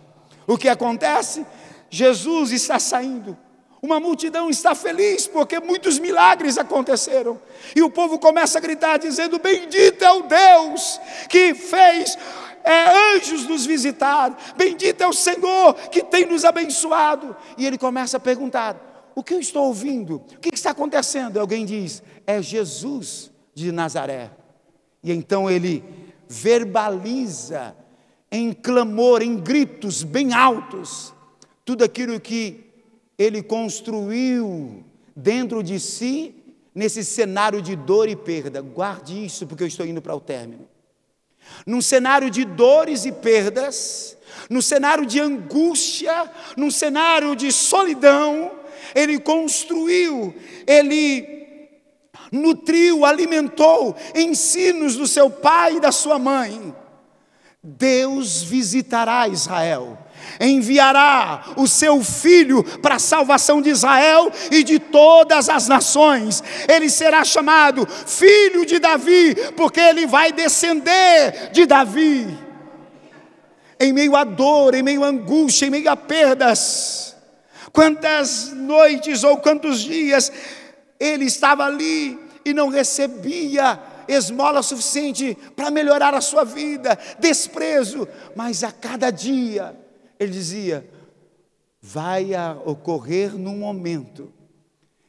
O 0.47 0.59
que 0.59 0.69
acontece? 0.69 1.45
Jesus 1.89 2.53
está 2.53 2.79
saindo. 2.79 3.37
Uma 3.83 3.99
multidão 3.99 4.51
está 4.51 4.75
feliz 4.75 5.27
porque 5.27 5.59
muitos 5.59 5.99
milagres 5.99 6.59
aconteceram. 6.59 7.41
E 7.75 7.83
o 7.83 7.91
povo 7.91 8.19
começa 8.19 8.59
a 8.59 8.61
gritar, 8.61 8.99
dizendo: 8.99 9.39
Bendito 9.39 10.05
é 10.05 10.13
o 10.13 10.23
Deus 10.23 11.01
que 11.29 11.55
fez 11.55 12.17
é, 12.63 13.17
anjos 13.17 13.47
nos 13.47 13.65
visitar, 13.65 14.37
bendito 14.57 15.01
é 15.01 15.07
o 15.07 15.13
Senhor 15.13 15.75
que 15.91 16.03
tem 16.03 16.27
nos 16.27 16.45
abençoado. 16.45 17.35
E 17.57 17.67
ele 17.67 17.79
começa 17.79 18.19
a 18.19 18.21
perguntar: 18.21 18.77
o 19.15 19.23
que 19.23 19.35
eu 19.35 19.41
estou 19.41 19.67
ouvindo? 19.67 20.17
O 20.17 20.39
que 20.39 20.55
está 20.55 20.71
acontecendo? 20.71 21.39
Alguém 21.39 21.65
diz: 21.65 22.03
é 22.27 22.41
Jesus 22.41 23.31
de 23.55 23.73
Nazaré. 23.73 24.31
E 25.03 25.13
então 25.13 25.51
ele 25.51 25.83
verbaliza 26.29 27.75
em 28.31 28.53
clamor, 28.53 29.23
em 29.23 29.37
gritos 29.37 30.03
bem 30.03 30.33
altos, 30.33 31.13
tudo 31.65 31.83
aquilo 31.83 32.21
que 32.21 32.67
ele 33.19 33.43
construiu 33.43 34.85
dentro 35.17 35.63
de 35.63 35.81
si 35.81 36.35
nesse 36.75 37.05
cenário 37.05 37.61
de 37.61 37.75
dor 37.75 38.09
e 38.09 38.15
perda. 38.15 38.61
Guarde 38.61 39.25
isso, 39.25 39.47
porque 39.47 39.65
eu 39.65 39.69
estou 39.69 39.87
indo 39.87 40.01
para 40.01 40.15
o 40.15 40.21
término 40.21 40.69
num 41.67 41.81
cenário 41.81 42.31
de 42.31 42.45
dores 42.45 43.05
e 43.05 43.13
perdas, 43.13 44.17
num 44.49 44.61
cenário 44.61 45.07
de 45.07 45.21
angústia, 45.21 46.31
num 46.57 46.71
cenário 46.71 47.35
de 47.35 47.53
solidão, 47.53 48.53
ele 48.95 49.19
construiu, 49.19 50.35
ele 50.67 51.41
nutriu, 52.31 53.05
alimentou 53.05 53.97
ensinos 54.15 54.97
do 54.97 55.07
seu 55.07 55.31
pai 55.31 55.77
e 55.77 55.81
da 55.81 55.93
sua 55.93 56.19
mãe. 56.19 56.75
Deus 57.63 58.43
visitará 58.43 59.29
Israel. 59.29 59.99
enviará 60.41 61.53
o 61.57 61.67
seu 61.67 62.03
filho 62.03 62.63
para 62.81 62.95
a 62.95 62.99
salvação 62.99 63.61
de 63.61 63.69
Israel 63.69 64.31
e 64.51 64.63
de 64.63 64.79
todas 64.79 65.49
as 65.49 65.69
nações. 65.69 66.43
Ele 66.69 66.89
será 66.89 67.25
chamado 67.25 67.87
filho 67.87 68.65
de 68.65 68.79
Davi, 68.79 69.35
porque 69.57 69.81
ele 69.81 70.07
vai 70.07 70.33
descender 70.33 71.51
de 71.53 71.67
Davi. 71.67 72.39
Em 73.79 73.93
meio 73.93 74.17
à 74.17 74.25
dor, 74.25 74.75
em 74.75 74.83
meio 74.83 75.05
à 75.05 75.09
angústia, 75.09 75.67
em 75.67 75.71
meio 75.71 75.91
a 75.91 75.97
perdas, 75.97 77.10
quantas 77.73 78.53
noites 78.53 79.25
ou 79.25 79.39
quantos 79.39 79.81
dias 79.81 80.31
ele 80.99 81.25
estava 81.25 81.65
ali 81.65 82.19
e 82.45 82.53
não 82.53 82.69
recebia 82.69 83.79
esmola 84.09 84.63
suficiente 84.63 85.37
para 85.55 85.71
melhorar 85.71 86.15
a 86.15 86.21
sua 86.21 86.45
vida, 86.45 86.99
desprezo, 87.19 88.09
mas 88.35 88.65
a 88.65 88.73
cada 88.73 89.11
dia 89.11 89.79
ele 90.19 90.33
dizia: 90.33 90.89
vai 91.81 92.31
ocorrer 92.65 93.35
num 93.37 93.59
momento 93.59 94.33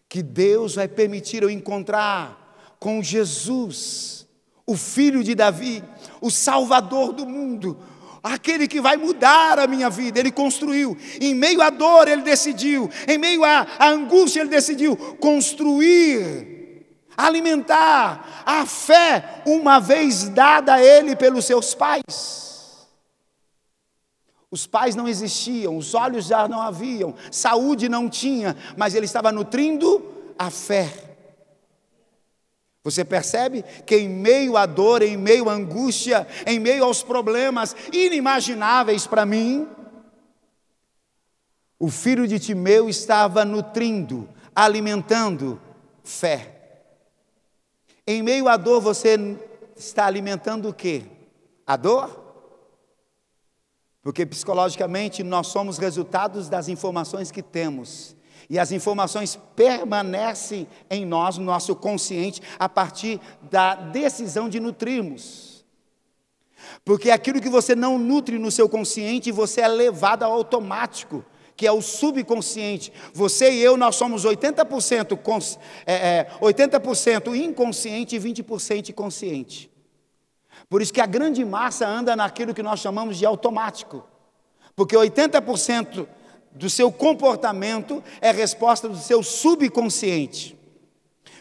que 0.07 0.21
Deus 0.21 0.75
vai 0.75 0.87
permitir 0.87 1.43
eu 1.43 1.49
encontrar 1.49 2.37
com 2.79 3.01
Jesus, 3.01 4.27
o 4.65 4.75
filho 4.75 5.23
de 5.23 5.35
Davi, 5.35 5.83
o 6.19 6.29
Salvador 6.29 7.13
do 7.13 7.25
mundo, 7.25 7.77
aquele 8.23 8.67
que 8.67 8.79
vai 8.79 8.97
mudar 8.97 9.59
a 9.59 9.67
minha 9.67 9.89
vida. 9.89 10.19
Ele 10.19 10.31
construiu, 10.31 10.97
em 11.19 11.33
meio 11.33 11.61
à 11.61 11.69
dor, 11.69 12.07
ele 12.07 12.21
decidiu, 12.21 12.89
em 13.07 13.17
meio 13.17 13.43
à, 13.43 13.67
à 13.79 13.89
angústia, 13.89 14.41
ele 14.41 14.49
decidiu 14.49 14.95
construir, 15.19 16.85
alimentar 17.17 18.43
a 18.45 18.65
fé, 18.65 19.41
uma 19.45 19.79
vez 19.79 20.29
dada 20.29 20.75
a 20.75 20.83
ele 20.83 21.15
pelos 21.15 21.45
seus 21.45 21.73
pais. 21.73 22.51
Os 24.49 24.67
pais 24.67 24.95
não 24.95 25.07
existiam, 25.07 25.77
os 25.77 25.95
olhos 25.95 26.25
já 26.25 26.47
não 26.47 26.61
haviam, 26.61 27.15
saúde 27.31 27.87
não 27.87 28.09
tinha, 28.09 28.55
mas 28.75 28.93
ele 28.93 29.05
estava 29.05 29.31
nutrindo 29.31 30.03
a 30.37 30.49
fé. 30.49 31.10
Você 32.83 33.05
percebe 33.05 33.63
que 33.85 33.95
em 33.95 34.09
meio 34.09 34.57
à 34.57 34.65
dor, 34.65 35.03
em 35.03 35.15
meio 35.15 35.49
à 35.49 35.53
angústia, 35.53 36.27
em 36.47 36.59
meio 36.59 36.83
aos 36.83 37.03
problemas 37.03 37.75
inimagináveis 37.93 39.05
para 39.05 39.25
mim, 39.25 39.67
o 41.79 41.89
filho 41.89 42.27
de 42.27 42.39
Timeu 42.39 42.89
estava 42.89 43.45
nutrindo, 43.45 44.27
alimentando 44.55 45.61
fé. 46.03 46.57
Em 48.05 48.23
meio 48.23 48.47
à 48.47 48.57
dor, 48.57 48.81
você 48.81 49.37
está 49.75 50.05
alimentando 50.05 50.69
o 50.69 50.73
quê? 50.73 51.03
A 51.65 51.75
dor? 51.75 52.19
Porque 54.01 54.25
psicologicamente 54.25 55.23
nós 55.23 55.47
somos 55.47 55.77
resultados 55.77 56.49
das 56.49 56.67
informações 56.67 57.29
que 57.29 57.43
temos. 57.43 58.15
E 58.49 58.59
as 58.59 58.71
informações 58.71 59.39
permanecem 59.55 60.67
em 60.89 61.05
nós, 61.05 61.37
no 61.37 61.45
nosso 61.45 61.75
consciente, 61.75 62.41
a 62.59 62.67
partir 62.67 63.19
da 63.49 63.75
decisão 63.75 64.49
de 64.49 64.59
nutrirmos. 64.59 65.65
Porque 66.83 67.11
aquilo 67.11 67.41
que 67.41 67.49
você 67.49 67.75
não 67.75 67.97
nutre 67.97 68.37
no 68.37 68.51
seu 68.51 68.67
consciente, 68.67 69.31
você 69.31 69.61
é 69.61 69.67
levado 69.67 70.23
ao 70.23 70.31
automático, 70.31 71.23
que 71.55 71.67
é 71.67 71.71
o 71.71 71.81
subconsciente. 71.81 72.91
Você 73.13 73.51
e 73.51 73.61
eu, 73.61 73.77
nós 73.77 73.95
somos 73.95 74.25
80%, 74.25 75.17
cons, 75.17 75.59
é, 75.85 75.93
é, 75.93 76.27
80 76.39 76.81
inconsciente 77.35 78.15
e 78.15 78.19
20% 78.19 78.93
consciente. 78.93 79.69
Por 80.69 80.81
isso 80.81 80.93
que 80.93 81.01
a 81.01 81.05
grande 81.05 81.43
massa 81.43 81.87
anda 81.87 82.15
naquilo 82.15 82.53
que 82.53 82.63
nós 82.63 82.79
chamamos 82.79 83.17
de 83.17 83.25
automático. 83.25 84.03
Porque 84.75 84.95
80% 84.95 86.07
do 86.53 86.69
seu 86.69 86.91
comportamento 86.91 88.03
é 88.19 88.31
resposta 88.31 88.87
do 88.89 88.97
seu 88.97 89.23
subconsciente. 89.23 90.57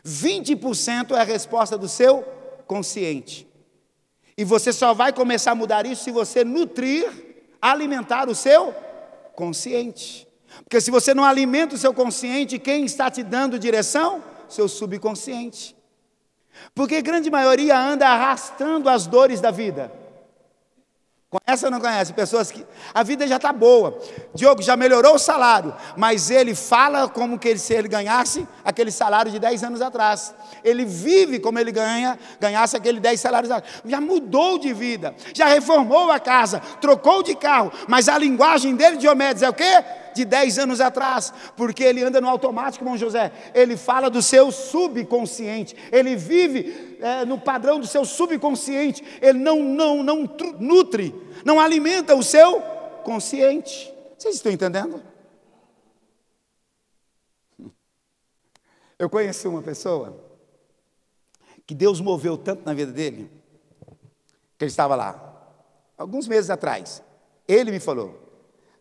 20% 0.05 1.13
é 1.13 1.21
a 1.21 1.25
resposta 1.25 1.77
do 1.77 1.89
seu 1.89 2.23
consciente. 2.67 3.47
E 4.37 4.45
você 4.45 4.73
só 4.73 4.95
vai 4.95 5.13
começar 5.13 5.53
a 5.53 5.55
mudar 5.55 5.85
isso 5.85 6.05
se 6.05 6.11
você 6.11 6.45
nutrir, 6.45 7.07
alimentar 7.61 8.29
o 8.29 8.35
seu 8.35 8.75
consciente. 9.35 10.27
Porque 10.65 10.81
se 10.81 10.91
você 10.91 11.13
não 11.13 11.25
alimenta 11.25 11.75
o 11.75 11.79
seu 11.79 11.93
consciente, 11.93 12.59
quem 12.59 12.85
está 12.85 13.11
te 13.11 13.23
dando 13.23 13.59
direção? 13.59 14.23
Seu 14.49 14.69
subconsciente. 14.69 15.77
Porque 16.75 17.03
grande 17.03 17.31
maioria 17.31 17.79
anda 17.79 18.09
arrastando 18.09 18.89
as 18.89 19.07
dores 19.07 19.41
da 19.41 19.51
vida. 19.51 20.00
Conhece 21.31 21.65
ou 21.65 21.71
não 21.71 21.81
conhece? 21.81 22.13
Pessoas 22.13 22.51
que 22.51 22.67
a 22.93 23.05
vida 23.05 23.25
já 23.25 23.37
está 23.37 23.53
boa. 23.53 23.97
Diogo 24.35 24.61
já 24.63 24.77
melhorou 24.77 25.15
o 25.15 25.19
salário, 25.19 25.73
mas 25.97 26.29
ele 26.29 26.57
fala 26.57 27.09
como 27.09 27.39
que 27.39 27.57
se 27.57 27.73
ele 27.73 27.87
ganhasse 27.87 28.49
aquele 28.65 28.91
salário 28.91 29.31
de 29.31 29.39
10 29.39 29.63
anos 29.63 29.81
atrás. 29.81 30.35
Ele 30.65 30.85
vive 30.85 31.39
como 31.39 31.57
ele 31.61 31.71
ganha, 31.71 32.19
ganhasse 32.41 32.77
aquele 32.77 32.99
10 32.99 33.21
salários 33.21 33.53
atrás. 33.53 33.81
Já 33.87 34.01
mudou 34.01 34.59
de 34.59 34.73
vida, 34.73 35.15
já 35.33 35.47
reformou 35.47 36.11
a 36.11 36.19
casa, 36.19 36.61
trocou 36.81 37.23
de 37.23 37.37
carro, 37.37 37.71
mas 37.87 38.09
a 38.09 38.19
linguagem 38.19 38.75
dele, 38.75 38.97
Diomedes, 38.97 39.45
é 39.45 39.49
o 39.49 39.55
quê? 39.55 39.85
de 40.13 40.25
10 40.25 40.59
anos 40.59 40.81
atrás, 40.81 41.33
porque 41.57 41.85
ele 41.85 42.03
anda 42.03 42.21
no 42.21 42.29
automático, 42.29 42.85
irmão 42.85 42.99
José. 42.99 43.31
Ele 43.55 43.77
fala 43.77 44.11
do 44.11 44.21
seu 44.21 44.51
subconsciente, 44.51 45.77
ele 45.93 46.17
vive 46.17 46.90
é, 47.01 47.25
no 47.25 47.39
padrão 47.39 47.81
do 47.81 47.87
seu 47.87 48.05
subconsciente, 48.05 49.03
ele 49.21 49.39
não, 49.39 49.63
não, 49.63 50.03
não 50.03 50.37
nutre, 50.59 51.15
não 51.45 51.59
alimenta 51.59 52.15
o 52.15 52.23
seu 52.23 52.61
consciente. 53.05 53.93
Vocês 54.19 54.37
estão 54.37 54.53
entendendo? 54.53 55.03
Eu 58.99 59.09
conheci 59.09 59.49
uma 59.49 59.63
pessoa 59.63 60.23
que 61.67 61.75
Deus 61.75 62.01
moveu 62.01 62.37
tanto 62.37 62.65
na 62.67 62.75
vida 62.75 62.93
dele, 62.93 63.31
que 64.59 64.65
ele 64.65 64.71
estava 64.71 64.95
lá, 64.95 65.41
alguns 65.97 66.29
meses 66.29 66.51
atrás. 66.51 67.03
Ele 67.49 67.71
me 67.71 67.81
falou: 67.81 68.31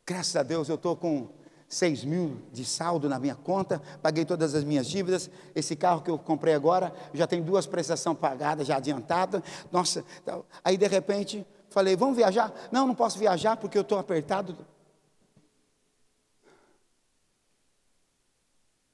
Graças 0.05 0.35
a 0.35 0.43
Deus 0.43 0.67
eu 0.67 0.75
estou 0.75 0.95
com 0.95 1.29
6 1.69 2.03
mil 2.03 2.41
de 2.51 2.65
saldo 2.65 3.07
na 3.07 3.19
minha 3.19 3.35
conta, 3.35 3.79
paguei 4.01 4.25
todas 4.25 4.55
as 4.55 4.63
minhas 4.63 4.87
dívidas. 4.87 5.29
Esse 5.53 5.75
carro 5.75 6.01
que 6.01 6.09
eu 6.09 6.17
comprei 6.17 6.55
agora 6.55 6.91
já 7.13 7.27
tem 7.27 7.43
duas 7.43 7.67
prestações 7.67 8.17
pagadas, 8.17 8.67
já 8.67 8.77
adiantada. 8.77 9.43
Nossa, 9.71 10.03
então, 10.21 10.43
aí 10.63 10.75
de 10.75 10.87
repente 10.87 11.45
falei: 11.69 11.95
vamos 11.95 12.17
viajar? 12.17 12.51
Não, 12.71 12.87
não 12.87 12.95
posso 12.95 13.19
viajar 13.19 13.55
porque 13.55 13.77
eu 13.77 13.83
estou 13.83 13.99
apertado. 13.99 14.57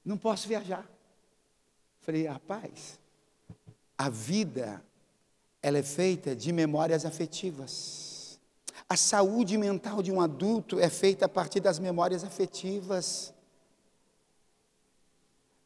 Não 0.04 0.18
posso 0.18 0.48
viajar. 0.48 0.86
Falei, 2.02 2.28
rapaz, 2.28 3.00
a 3.98 4.10
vida 4.10 4.84
ela 5.64 5.80
é 5.80 5.84
feita 5.84 6.36
de 6.36 6.52
memórias 6.52 7.06
afetivas. 7.06 8.15
A 8.88 8.96
saúde 8.96 9.58
mental 9.58 10.04
de 10.04 10.12
um 10.12 10.22
adulto 10.22 10.80
é 10.80 10.90
feita 10.90 11.26
a 11.26 11.30
partir 11.30 11.60
das 11.60 11.80
memórias 11.80 12.24
afetivas. 12.24 13.34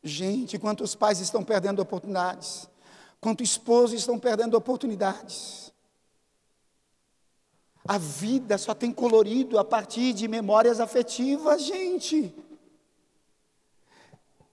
Gente, 0.01 0.57
quantos 0.57 0.95
pais 0.95 1.19
estão 1.19 1.43
perdendo 1.43 1.81
oportunidades? 1.81 2.69
Quantos 3.19 3.49
esposos 3.49 3.99
estão 3.99 4.17
perdendo 4.17 4.55
oportunidades? 4.55 5.73
A 7.85 7.97
vida 7.97 8.57
só 8.57 8.73
tem 8.73 8.91
colorido 8.91 9.59
a 9.59 9.65
partir 9.65 10.13
de 10.13 10.27
memórias 10.27 10.79
afetivas, 10.79 11.63
gente. 11.63 12.33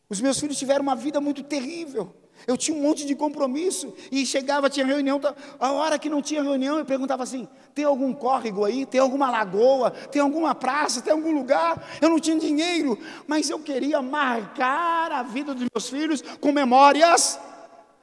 Os 0.09 0.20
meus 0.20 0.40
filhos 0.40 0.59
tiveram 0.59 0.83
uma 0.83 0.96
vida 0.96 1.20
muito 1.20 1.44
terrível. 1.44 2.12
Eu 2.46 2.57
tinha 2.57 2.77
um 2.77 2.83
monte 2.83 3.07
de 3.07 3.14
compromisso 3.14 3.94
e 4.11 4.27
chegava, 4.27 4.70
tinha 4.70 4.85
reunião. 4.85 5.20
A 5.59 5.72
hora 5.72 5.99
que 5.99 6.09
não 6.09 6.20
tinha 6.20 6.42
reunião, 6.42 6.79
eu 6.79 6.85
perguntava 6.85 7.22
assim: 7.22 7.49
tem 7.75 7.85
algum 7.85 8.12
córrego 8.12 8.64
aí? 8.64 8.87
Tem 8.87 9.01
alguma 9.01 9.31
lagoa? 9.31 9.90
Tem 9.90 10.20
alguma 10.22 10.55
praça? 10.55 11.03
Tem 11.03 11.12
algum 11.12 11.33
lugar? 11.33 11.87
Eu 12.01 12.09
não 12.09 12.18
tinha 12.18 12.38
dinheiro, 12.38 12.99
mas 13.27 13.51
eu 13.51 13.59
queria 13.59 14.01
marcar 14.01 15.12
a 15.12 15.22
vida 15.22 15.55
dos 15.55 15.66
meus 15.75 15.88
filhos 15.88 16.22
com 16.40 16.53
memórias 16.53 17.38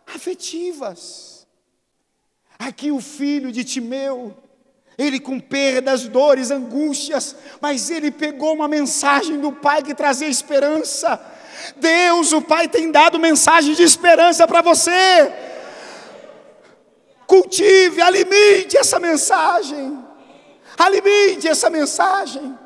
afetivas. 0.06 1.48
Aqui 2.60 2.92
o 2.92 3.02
filho 3.02 3.52
de 3.52 3.64
Timeu, 3.64 4.36
ele 4.98 5.20
com 5.20 5.40
perdas, 5.40 6.08
dores, 6.08 6.52
angústias, 6.52 7.36
mas 7.60 7.90
ele 7.90 8.12
pegou 8.12 8.54
uma 8.54 8.68
mensagem 8.68 9.40
do 9.40 9.52
pai 9.52 9.82
que 9.82 9.96
trazia 9.96 10.28
esperança. 10.28 11.20
Deus, 11.76 12.32
o 12.32 12.42
Pai, 12.42 12.68
tem 12.68 12.92
dado 12.92 13.20
mensagem 13.20 13.74
de 13.74 13.84
esperança 13.84 14.48
para 14.48 14.62
você. 14.62 15.32
Cultive, 17.26 18.02
alimente 18.02 18.78
essa 18.78 19.00
mensagem. 19.00 19.98
Alimente 20.78 21.48
essa 21.48 21.70
mensagem. 21.70 22.58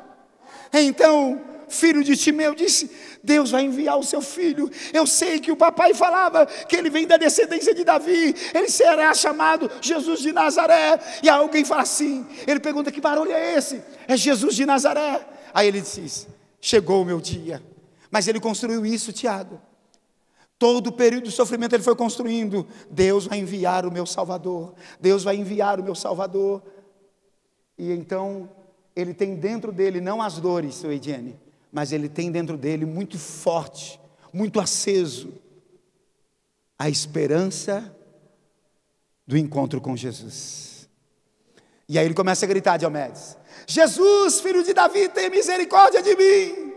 Então, 0.72 1.40
filho 1.68 2.02
de 2.02 2.16
Timeu 2.16 2.54
disse: 2.54 2.90
Deus 3.22 3.50
vai 3.50 3.62
enviar 3.62 3.98
o 3.98 4.02
seu 4.02 4.20
filho. 4.20 4.70
Eu 4.92 5.06
sei 5.06 5.38
que 5.38 5.52
o 5.52 5.56
papai 5.56 5.94
falava 5.94 6.46
que 6.46 6.76
ele 6.76 6.90
vem 6.90 7.06
da 7.06 7.16
descendência 7.16 7.74
de 7.74 7.84
Davi, 7.84 8.34
ele 8.54 8.68
será 8.68 9.12
chamado 9.14 9.70
Jesus 9.80 10.20
de 10.20 10.32
Nazaré. 10.32 10.98
E 11.22 11.28
alguém 11.28 11.64
fala 11.64 11.82
assim: 11.82 12.26
ele 12.46 12.60
pergunta: 12.60 12.90
que 12.90 13.00
barulho 13.00 13.32
é 13.32 13.56
esse? 13.56 13.82
É 14.06 14.16
Jesus 14.16 14.54
de 14.54 14.66
Nazaré. 14.66 15.20
Aí 15.52 15.68
ele 15.68 15.80
diz: 15.80 16.26
chegou 16.60 17.02
o 17.02 17.04
meu 17.04 17.20
dia. 17.20 17.62
Mas 18.10 18.28
ele 18.28 18.40
construiu 18.40 18.84
isso, 18.84 19.12
Tiago. 19.12 19.60
Todo 20.58 20.88
o 20.88 20.92
período 20.92 21.24
de 21.24 21.32
sofrimento 21.32 21.74
ele 21.74 21.82
foi 21.82 21.94
construindo. 21.94 22.66
Deus 22.90 23.26
vai 23.26 23.38
enviar 23.38 23.86
o 23.86 23.92
meu 23.92 24.04
Salvador. 24.04 24.74
Deus 25.00 25.22
vai 25.22 25.36
enviar 25.36 25.78
o 25.78 25.84
meu 25.84 25.94
Salvador. 25.94 26.62
E 27.78 27.92
então, 27.92 28.50
ele 28.96 29.14
tem 29.14 29.36
dentro 29.36 29.70
dele 29.70 30.00
não 30.00 30.20
as 30.20 30.40
dores, 30.40 30.74
seu 30.74 30.92
Ediane, 30.92 31.38
mas 31.70 31.92
ele 31.92 32.08
tem 32.08 32.32
dentro 32.32 32.56
dele 32.56 32.84
muito 32.84 33.16
forte, 33.16 34.00
muito 34.32 34.58
aceso, 34.58 35.32
a 36.76 36.88
esperança 36.88 37.96
do 39.24 39.36
encontro 39.36 39.80
com 39.80 39.96
Jesus. 39.96 40.88
E 41.88 41.96
aí 41.96 42.04
ele 42.04 42.14
começa 42.14 42.44
a 42.44 42.48
gritar, 42.48 42.76
Diomedes: 42.76 43.36
Jesus, 43.68 44.40
filho 44.40 44.64
de 44.64 44.74
Davi, 44.74 45.08
tem 45.08 45.30
misericórdia 45.30 46.02
de 46.02 46.16
mim. 46.16 46.67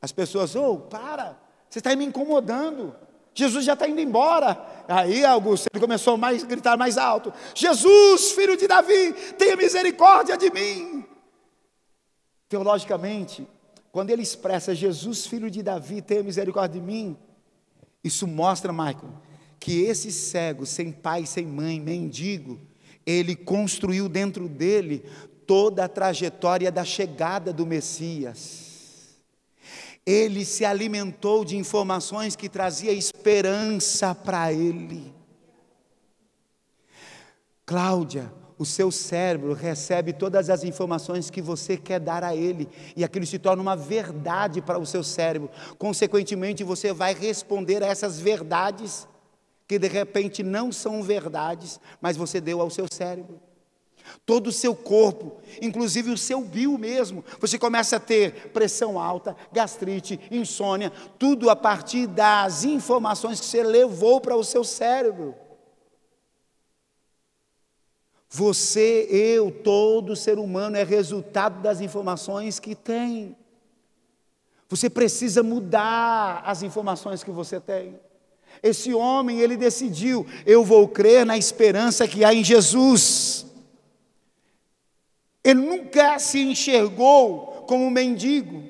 As 0.00 0.12
pessoas, 0.12 0.54
oh, 0.54 0.78
para, 0.78 1.36
você 1.68 1.78
está 1.78 1.94
me 1.96 2.04
incomodando. 2.04 2.94
Jesus 3.34 3.64
já 3.64 3.74
está 3.74 3.86
indo 3.86 4.00
embora. 4.00 4.58
Aí 4.88 5.24
Augusto, 5.24 5.66
ele 5.72 5.80
começou 5.80 6.14
a 6.14 6.16
mais, 6.16 6.42
gritar 6.42 6.76
mais 6.76 6.96
alto: 6.96 7.32
Jesus, 7.54 8.32
filho 8.32 8.56
de 8.56 8.66
Davi, 8.66 9.12
tenha 9.36 9.56
misericórdia 9.56 10.36
de 10.36 10.50
mim. 10.50 11.04
Teologicamente, 12.48 13.46
quando 13.92 14.10
ele 14.10 14.22
expressa 14.22 14.74
Jesus, 14.74 15.26
filho 15.26 15.50
de 15.50 15.62
Davi, 15.62 16.00
tenha 16.00 16.22
misericórdia 16.22 16.80
de 16.80 16.86
mim, 16.86 17.16
isso 18.02 18.26
mostra, 18.26 18.72
Michael, 18.72 19.20
que 19.58 19.82
esse 19.82 20.12
cego, 20.12 20.64
sem 20.64 20.92
pai, 20.92 21.26
sem 21.26 21.44
mãe, 21.44 21.80
mendigo, 21.80 22.58
ele 23.04 23.34
construiu 23.34 24.08
dentro 24.08 24.48
dele 24.48 25.04
toda 25.46 25.84
a 25.84 25.88
trajetória 25.88 26.70
da 26.70 26.84
chegada 26.84 27.52
do 27.52 27.66
Messias 27.66 28.65
ele 30.06 30.44
se 30.44 30.64
alimentou 30.64 31.44
de 31.44 31.56
informações 31.56 32.36
que 32.36 32.48
trazia 32.48 32.92
esperança 32.92 34.14
para 34.14 34.52
ele. 34.52 35.12
Cláudia, 37.66 38.32
o 38.56 38.64
seu 38.64 38.92
cérebro 38.92 39.52
recebe 39.52 40.12
todas 40.12 40.48
as 40.48 40.62
informações 40.62 41.28
que 41.28 41.42
você 41.42 41.76
quer 41.76 41.98
dar 41.98 42.22
a 42.22 42.36
ele, 42.36 42.68
e 42.94 43.02
aquilo 43.02 43.26
se 43.26 43.40
torna 43.40 43.60
uma 43.60 43.76
verdade 43.76 44.62
para 44.62 44.78
o 44.78 44.86
seu 44.86 45.02
cérebro. 45.02 45.50
Consequentemente, 45.76 46.62
você 46.62 46.92
vai 46.92 47.12
responder 47.12 47.82
a 47.82 47.86
essas 47.86 48.20
verdades 48.20 49.08
que 49.66 49.80
de 49.80 49.88
repente 49.88 50.44
não 50.44 50.70
são 50.70 51.02
verdades, 51.02 51.80
mas 52.00 52.16
você 52.16 52.40
deu 52.40 52.60
ao 52.60 52.70
seu 52.70 52.86
cérebro 52.88 53.40
todo 54.24 54.48
o 54.48 54.52
seu 54.52 54.74
corpo, 54.74 55.36
inclusive 55.60 56.10
o 56.10 56.18
seu 56.18 56.40
bio 56.42 56.76
mesmo. 56.78 57.24
Você 57.40 57.58
começa 57.58 57.96
a 57.96 58.00
ter 58.00 58.50
pressão 58.50 58.98
alta, 59.00 59.36
gastrite, 59.52 60.20
insônia, 60.30 60.92
tudo 61.18 61.50
a 61.50 61.56
partir 61.56 62.06
das 62.06 62.64
informações 62.64 63.40
que 63.40 63.46
você 63.46 63.62
levou 63.62 64.20
para 64.20 64.36
o 64.36 64.44
seu 64.44 64.64
cérebro. 64.64 65.34
Você, 68.28 69.06
eu, 69.10 69.50
todo 69.50 70.16
ser 70.16 70.38
humano 70.38 70.76
é 70.76 70.82
resultado 70.82 71.62
das 71.62 71.80
informações 71.80 72.58
que 72.58 72.74
tem. 72.74 73.36
Você 74.68 74.90
precisa 74.90 75.42
mudar 75.42 76.42
as 76.44 76.62
informações 76.62 77.22
que 77.22 77.30
você 77.30 77.60
tem. 77.60 77.98
Esse 78.62 78.92
homem, 78.92 79.40
ele 79.40 79.56
decidiu: 79.56 80.26
eu 80.44 80.64
vou 80.64 80.88
crer 80.88 81.24
na 81.24 81.38
esperança 81.38 82.08
que 82.08 82.24
há 82.24 82.34
em 82.34 82.44
Jesus. 82.44 83.46
Ele 85.46 85.60
nunca 85.60 86.18
se 86.18 86.40
enxergou 86.40 87.64
como 87.68 87.84
um 87.84 87.90
mendigo. 87.90 88.64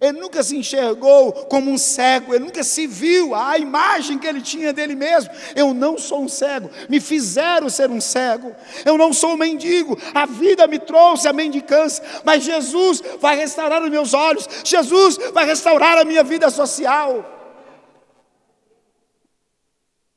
Ele 0.00 0.18
nunca 0.18 0.42
se 0.42 0.56
enxergou 0.56 1.30
como 1.44 1.70
um 1.70 1.76
cego, 1.76 2.32
ele 2.32 2.46
nunca 2.46 2.64
se 2.64 2.86
viu 2.86 3.34
a 3.34 3.58
imagem 3.58 4.18
que 4.18 4.26
ele 4.26 4.40
tinha 4.40 4.72
dele 4.72 4.94
mesmo. 4.94 5.30
Eu 5.54 5.74
não 5.74 5.98
sou 5.98 6.22
um 6.22 6.28
cego, 6.28 6.70
me 6.88 7.00
fizeram 7.00 7.68
ser 7.68 7.90
um 7.90 8.00
cego. 8.00 8.56
Eu 8.82 8.96
não 8.96 9.12
sou 9.12 9.34
um 9.34 9.36
mendigo, 9.36 9.98
a 10.14 10.24
vida 10.24 10.66
me 10.66 10.78
trouxe 10.78 11.28
a 11.28 11.34
mendicância, 11.34 12.02
mas 12.24 12.42
Jesus 12.42 13.02
vai 13.20 13.36
restaurar 13.36 13.82
os 13.82 13.90
meus 13.90 14.14
olhos, 14.14 14.48
Jesus 14.64 15.18
vai 15.34 15.44
restaurar 15.44 15.98
a 15.98 16.04
minha 16.04 16.24
vida 16.24 16.48
social. 16.48 17.26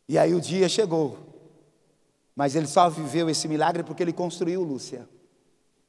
E 0.08 0.18
aí 0.18 0.34
o 0.34 0.40
dia 0.40 0.70
chegou, 0.70 1.20
mas 2.34 2.56
ele 2.56 2.68
só 2.68 2.90
viveu 2.90 3.30
esse 3.30 3.50
milagre 3.50 3.84
porque 3.84 4.02
ele 4.02 4.14
construiu 4.14 4.64
Lúcia. 4.64 5.14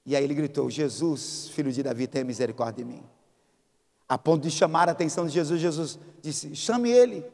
E 0.07 0.15
aí 0.15 0.23
ele 0.23 0.35
gritou: 0.35 0.71
Jesus, 0.71 1.51
filho 1.53 1.73
de 1.73 1.83
Davi, 1.83 2.07
tenha 2.07 2.25
misericórdia 2.25 2.85
de 2.85 2.91
mim. 2.91 3.03
A 4.09 4.17
ponto 4.17 4.43
de 4.43 4.51
chamar 4.53 4.89
a 4.89 4.93
atenção 4.93 5.27
de 5.27 5.33
Jesus, 5.33 5.61
Jesus 5.61 5.99
disse: 6.23 6.55
chame 6.55 6.91
ele. 6.91 7.25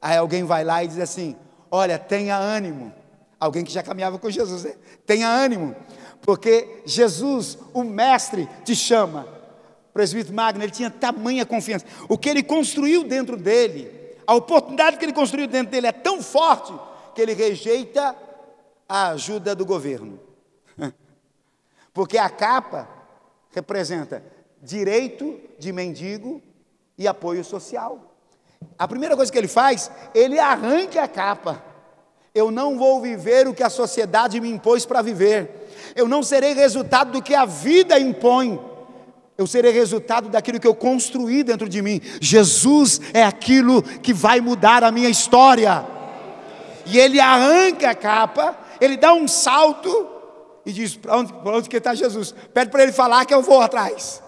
Aí 0.00 0.16
alguém 0.16 0.42
vai 0.42 0.64
lá 0.64 0.82
e 0.82 0.88
diz 0.88 0.98
assim: 0.98 1.36
Olha, 1.70 1.98
tenha 1.98 2.36
ânimo. 2.36 2.92
Alguém 3.38 3.62
que 3.62 3.72
já 3.72 3.82
caminhava 3.82 4.18
com 4.18 4.30
Jesus, 4.30 4.64
né? 4.64 4.74
tenha 5.04 5.28
ânimo, 5.28 5.76
porque 6.22 6.80
Jesus, 6.86 7.58
o 7.74 7.84
Mestre, 7.84 8.48
te 8.64 8.74
chama. 8.74 9.26
O 9.90 9.92
presbítero 9.92 10.34
Magno, 10.34 10.64
ele 10.64 10.72
tinha 10.72 10.90
tamanha 10.90 11.44
confiança. 11.44 11.84
O 12.08 12.16
que 12.16 12.30
ele 12.30 12.42
construiu 12.42 13.04
dentro 13.04 13.36
dele, 13.36 13.90
a 14.26 14.34
oportunidade 14.34 14.96
que 14.96 15.04
ele 15.04 15.12
construiu 15.12 15.46
dentro 15.46 15.72
dele 15.72 15.88
é 15.88 15.92
tão 15.92 16.22
forte 16.22 16.72
que 17.14 17.20
ele 17.20 17.34
rejeita 17.34 18.16
a 18.88 19.08
ajuda 19.08 19.54
do 19.54 19.66
governo. 19.66 20.18
Porque 21.94 22.18
a 22.18 22.28
capa 22.28 22.88
representa 23.52 24.20
direito 24.60 25.40
de 25.58 25.72
mendigo 25.72 26.42
e 26.98 27.06
apoio 27.06 27.44
social. 27.44 28.16
A 28.76 28.88
primeira 28.88 29.14
coisa 29.14 29.30
que 29.30 29.38
ele 29.38 29.48
faz, 29.48 29.90
ele 30.12 30.38
arranca 30.38 31.04
a 31.04 31.08
capa. 31.08 31.62
Eu 32.34 32.50
não 32.50 32.76
vou 32.76 33.00
viver 33.00 33.46
o 33.46 33.54
que 33.54 33.62
a 33.62 33.70
sociedade 33.70 34.40
me 34.40 34.50
impôs 34.50 34.84
para 34.84 35.02
viver. 35.02 35.70
Eu 35.94 36.08
não 36.08 36.22
serei 36.24 36.52
resultado 36.52 37.12
do 37.12 37.22
que 37.22 37.32
a 37.32 37.44
vida 37.44 37.96
impõe. 37.98 38.60
Eu 39.38 39.46
serei 39.46 39.70
resultado 39.70 40.28
daquilo 40.28 40.58
que 40.58 40.66
eu 40.66 40.74
construí 40.74 41.44
dentro 41.44 41.68
de 41.68 41.80
mim. 41.80 42.00
Jesus 42.20 43.00
é 43.12 43.22
aquilo 43.22 43.82
que 43.82 44.12
vai 44.12 44.40
mudar 44.40 44.82
a 44.82 44.90
minha 44.90 45.08
história. 45.08 45.86
E 46.86 46.98
ele 46.98 47.20
arranca 47.20 47.90
a 47.90 47.94
capa, 47.94 48.58
ele 48.80 48.96
dá 48.96 49.12
um 49.12 49.28
salto 49.28 50.13
e 50.64 50.72
diz: 50.72 50.96
Para 50.96 51.18
onde, 51.18 51.32
onde 51.32 51.68
que 51.68 51.76
está 51.76 51.94
Jesus? 51.94 52.32
Pede 52.52 52.70
para 52.70 52.82
ele 52.82 52.92
falar 52.92 53.24
que 53.24 53.34
eu 53.34 53.42
vou 53.42 53.60
atrás. 53.60 54.22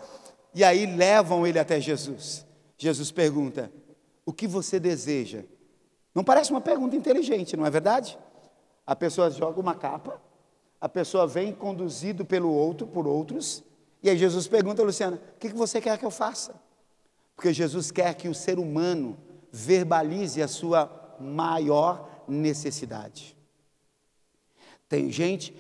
E 0.55 0.65
aí 0.65 0.87
levam 0.87 1.47
ele 1.47 1.59
até 1.59 1.81
Jesus. 1.81 2.47
Jesus 2.77 3.11
pergunta: 3.11 3.71
O 4.25 4.33
que 4.33 4.47
você 4.47 4.79
deseja? 4.81 5.45
Não 6.15 6.25
parece 6.25 6.51
uma 6.51 6.61
pergunta 6.61 6.97
inteligente, 6.97 7.57
não 7.57 7.67
é 7.67 7.71
verdade? 7.71 8.19
A 8.87 8.97
pessoa 8.97 9.31
joga 9.31 9.61
uma 9.61 9.75
capa, 9.75 10.21
a 10.81 10.89
pessoa 10.89 11.27
vem 11.27 11.53
conduzido 11.53 12.25
pelo 12.25 12.51
outro, 12.51 12.87
por 12.87 13.07
outros, 13.07 13.63
e 14.03 14.09
aí 14.09 14.17
Jesus 14.17 14.47
pergunta, 14.47 14.83
Luciana, 14.83 15.21
o 15.35 15.39
que 15.39 15.49
você 15.49 15.81
quer 15.81 15.99
que 15.99 16.05
eu 16.05 16.11
faça? 16.11 16.55
Porque 17.35 17.53
Jesus 17.53 17.91
quer 17.91 18.15
que 18.15 18.29
o 18.29 18.35
ser 18.35 18.59
humano 18.59 19.19
verbalize 19.51 20.41
a 20.41 20.49
sua 20.49 21.17
maior 21.21 22.09
necessidade. 22.29 23.37
Tem 24.89 25.11
gente 25.11 25.53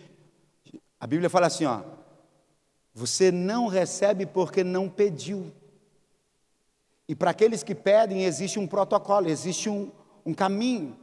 a 0.98 1.06
Bíblia 1.06 1.28
fala 1.28 1.46
assim, 1.46 1.64
ó, 1.64 1.82
você 2.94 3.30
não 3.30 3.66
recebe 3.66 4.24
porque 4.24 4.64
não 4.64 4.88
pediu. 4.88 5.52
E 7.08 7.14
para 7.14 7.30
aqueles 7.30 7.62
que 7.62 7.74
pedem, 7.74 8.24
existe 8.24 8.58
um 8.58 8.66
protocolo, 8.66 9.28
existe 9.28 9.68
um, 9.68 9.90
um 10.24 10.32
caminho. 10.32 10.96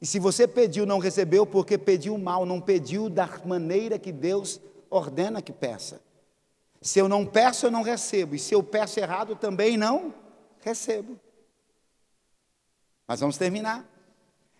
E 0.00 0.06
se 0.06 0.18
você 0.18 0.48
pediu, 0.48 0.84
não 0.84 0.98
recebeu, 0.98 1.46
porque 1.46 1.78
pediu 1.78 2.16
mal, 2.18 2.44
não 2.44 2.60
pediu 2.60 3.08
da 3.08 3.28
maneira 3.44 3.98
que 3.98 4.10
Deus 4.10 4.60
ordena 4.90 5.40
que 5.40 5.52
peça. 5.52 6.00
Se 6.80 6.98
eu 6.98 7.08
não 7.08 7.24
peço, 7.24 7.66
eu 7.66 7.70
não 7.70 7.82
recebo. 7.82 8.34
E 8.34 8.38
se 8.38 8.54
eu 8.54 8.62
peço 8.62 9.00
errado, 9.00 9.36
também 9.36 9.76
não 9.76 10.12
recebo. 10.60 11.18
Mas 13.06 13.20
vamos 13.20 13.38
terminar. 13.38 13.88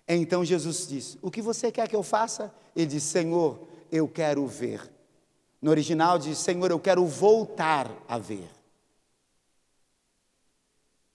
Então 0.07 0.45
Jesus 0.45 0.87
disse: 0.87 1.19
O 1.21 1.31
que 1.31 1.43
você 1.43 1.73
quer 1.73 1.89
que 1.89 1.97
eu 1.97 2.03
faça? 2.03 2.55
Ele 2.75 2.87
disse: 2.87 3.09
Senhor, 3.09 3.59
eu 3.95 4.09
quero 4.09 4.45
ver. 4.45 4.93
No 5.63 5.71
original 5.71 6.19
diz: 6.19 6.39
Senhor, 6.39 6.69
eu 6.71 6.81
quero 6.81 7.07
voltar 7.07 7.91
a 8.09 8.19
ver. 8.19 8.51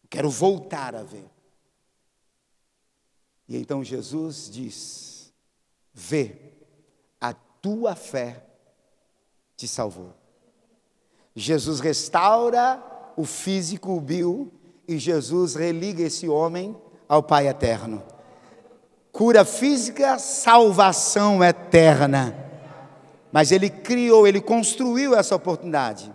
Quero 0.09 0.29
voltar 0.29 0.95
a 0.95 1.03
ver. 1.03 1.29
E 3.49 3.57
então 3.57 3.83
Jesus 3.83 4.49
diz: 4.49 5.33
Vê, 5.93 6.53
a 7.19 7.33
tua 7.33 7.95
fé 7.95 8.45
te 9.57 9.67
salvou. 9.67 10.13
Jesus 11.35 11.81
restaura 11.81 12.81
o 13.17 13.25
físico, 13.25 13.91
o 13.91 13.99
bio, 13.99 14.51
e 14.87 14.97
Jesus 14.97 15.53
religa 15.53 16.03
esse 16.03 16.29
homem 16.29 16.75
ao 17.09 17.21
Pai 17.21 17.49
eterno. 17.49 18.01
Cura 19.11 19.43
física, 19.43 20.17
salvação 20.17 21.43
eterna. 21.43 22.48
Mas 23.31 23.51
ele 23.51 23.69
criou, 23.69 24.27
ele 24.27 24.41
construiu 24.41 25.15
essa 25.15 25.35
oportunidade. 25.35 26.13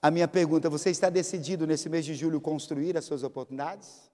A 0.00 0.10
minha 0.10 0.28
pergunta: 0.28 0.70
você 0.70 0.90
está 0.90 1.08
decidido 1.10 1.66
nesse 1.66 1.88
mês 1.88 2.04
de 2.04 2.14
julho 2.14 2.40
construir 2.40 2.96
as 2.96 3.04
suas 3.04 3.22
oportunidades? 3.22 4.11